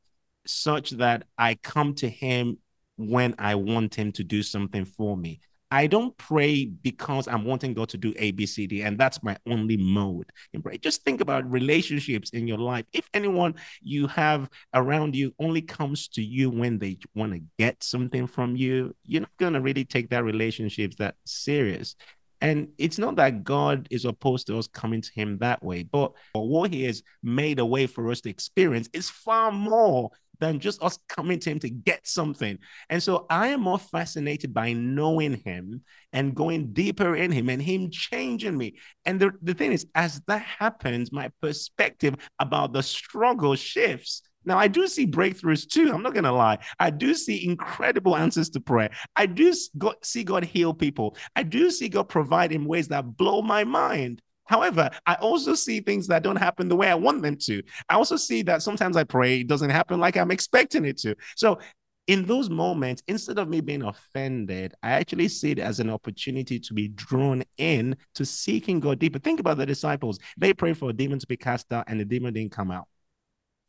[0.46, 2.58] such that I come to Him
[2.96, 5.40] when I want Him to do something for me.
[5.72, 9.22] I don't pray because I'm wanting God to do A, B, C, D, and that's
[9.22, 10.76] my only mode in prayer.
[10.76, 12.84] Just think about relationships in your life.
[12.92, 17.82] If anyone you have around you only comes to you when they want to get
[17.82, 21.96] something from you, you're not going to really take that relationship that serious.
[22.42, 26.12] And it's not that God is opposed to us coming to Him that way, but,
[26.34, 30.10] but what He has made a way for us to experience is far more
[30.42, 32.58] than just us coming to Him to get something.
[32.90, 35.82] And so I am more fascinated by knowing Him
[36.12, 38.74] and going deeper in Him and Him changing me.
[39.04, 44.58] And the, the thing is, as that happens, my perspective about the struggle shifts now,
[44.58, 45.92] I do see breakthroughs too.
[45.92, 46.58] I'm not going to lie.
[46.80, 48.90] I do see incredible answers to prayer.
[49.14, 49.54] I do
[50.02, 51.16] see God heal people.
[51.36, 54.20] I do see God provide in ways that blow my mind.
[54.52, 57.62] However, I also see things that don't happen the way I want them to.
[57.88, 61.16] I also see that sometimes I pray, it doesn't happen like I'm expecting it to.
[61.36, 61.58] So,
[62.06, 66.60] in those moments, instead of me being offended, I actually see it as an opportunity
[66.60, 69.18] to be drawn in to seeking God deeper.
[69.18, 70.18] Think about the disciples.
[70.36, 72.88] They prayed for a demon to be cast out, and the demon didn't come out.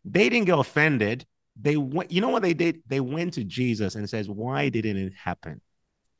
[0.03, 1.25] They didn't get offended.
[1.55, 2.81] They went, you know what they did?
[2.87, 5.61] They went to Jesus and says, Why didn't it happen?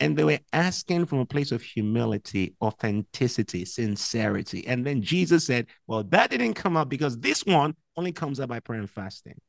[0.04, 4.68] And they were asking from a place of humility, authenticity, sincerity.
[4.68, 8.50] And then Jesus said, Well, that didn't come up because this one only comes up
[8.50, 9.40] by prayer and fasting.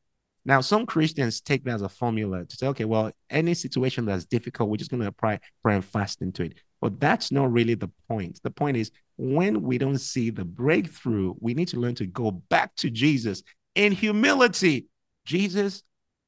[0.44, 4.26] Now, some Christians take that as a formula to say, okay, well, any situation that's
[4.26, 6.54] difficult, we're just going to apply prayer and fasting to it.
[6.80, 8.38] But that's not really the point.
[8.44, 12.30] The point is when we don't see the breakthrough, we need to learn to go
[12.30, 13.42] back to Jesus
[13.74, 14.86] in humility.
[15.24, 15.82] Jesus,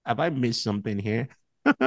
[0.04, 1.28] have I missed something here?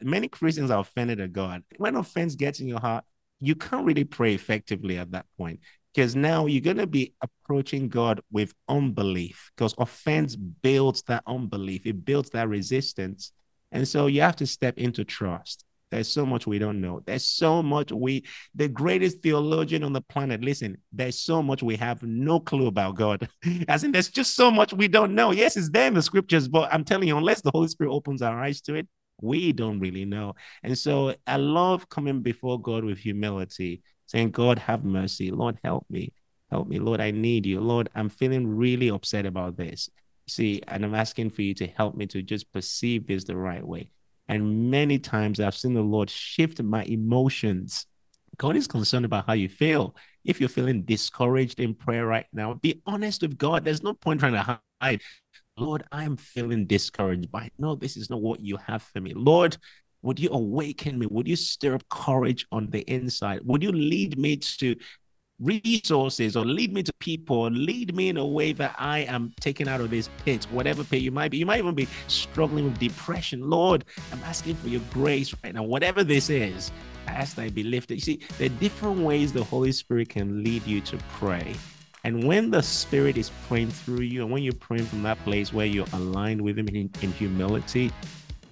[0.00, 1.62] Many Christians are offended at God.
[1.76, 3.04] When offense gets in your heart,
[3.40, 5.60] you can't really pray effectively at that point
[5.94, 11.86] because now you're going to be approaching God with unbelief because offense builds that unbelief,
[11.86, 13.32] it builds that resistance.
[13.70, 15.64] And so you have to step into trust.
[15.90, 17.00] There's so much we don't know.
[17.06, 18.24] There's so much we,
[18.54, 22.96] the greatest theologian on the planet, listen, there's so much we have no clue about
[22.96, 23.28] God.
[23.68, 25.30] As in, there's just so much we don't know.
[25.30, 28.22] Yes, it's there in the scriptures, but I'm telling you, unless the Holy Spirit opens
[28.22, 28.88] our eyes to it,
[29.20, 30.34] we don't really know.
[30.62, 35.30] And so I love coming before God with humility, saying, God, have mercy.
[35.30, 36.12] Lord, help me.
[36.50, 36.78] Help me.
[36.78, 37.60] Lord, I need you.
[37.60, 39.88] Lord, I'm feeling really upset about this.
[40.26, 43.66] See, and I'm asking for you to help me to just perceive this the right
[43.66, 43.90] way.
[44.28, 47.86] And many times I've seen the Lord shift my emotions.
[48.38, 49.94] God is concerned about how you feel.
[50.24, 53.64] If you're feeling discouraged in prayer right now, be honest with God.
[53.64, 55.02] There's no point trying to hide.
[55.56, 59.12] Lord, I'm feeling discouraged, I know this is not what you have for me.
[59.14, 59.56] Lord,
[60.02, 61.06] would you awaken me?
[61.06, 63.40] Would you stir up courage on the inside?
[63.44, 64.76] Would you lead me to
[65.40, 69.32] resources or lead me to people or lead me in a way that I am
[69.40, 71.38] taken out of this pit, whatever pit you might be.
[71.38, 73.48] You might even be struggling with depression.
[73.48, 75.62] Lord, I'm asking for your grace right now.
[75.62, 76.70] Whatever this is,
[77.06, 77.94] I ask that it be lifted.
[77.94, 81.54] You see, there are different ways the Holy Spirit can lead you to pray.
[82.04, 85.52] And when the Spirit is praying through you, and when you're praying from that place
[85.52, 87.90] where you're aligned with Him in, in humility,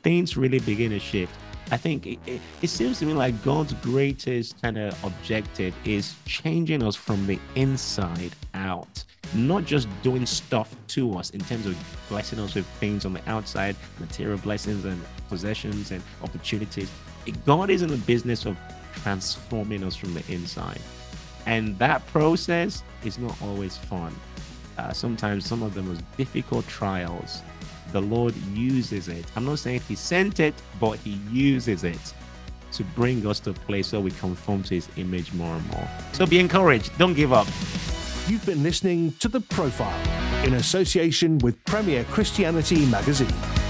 [0.02, 1.34] things really begin to shift.
[1.70, 6.14] I think it, it, it, seems to me like God's greatest kind of objective is
[6.26, 11.76] changing us from the inside out, not just doing stuff to us in terms of
[12.08, 16.90] blessing us with things on the outside, material blessings and possessions and opportunities.
[17.46, 18.58] God is in the business of
[19.02, 20.80] transforming us from the inside.
[21.46, 24.14] And that process is not always fun.
[24.78, 27.42] Uh, sometimes some of the most difficult trials
[27.92, 29.24] the Lord uses it.
[29.36, 32.14] I'm not saying He sent it, but He uses it
[32.72, 35.88] to bring us to a place where we conform to His image more and more.
[36.12, 36.96] So be encouraged.
[36.98, 37.46] Don't give up.
[38.28, 43.61] You've been listening to The Profile in association with Premier Christianity Magazine.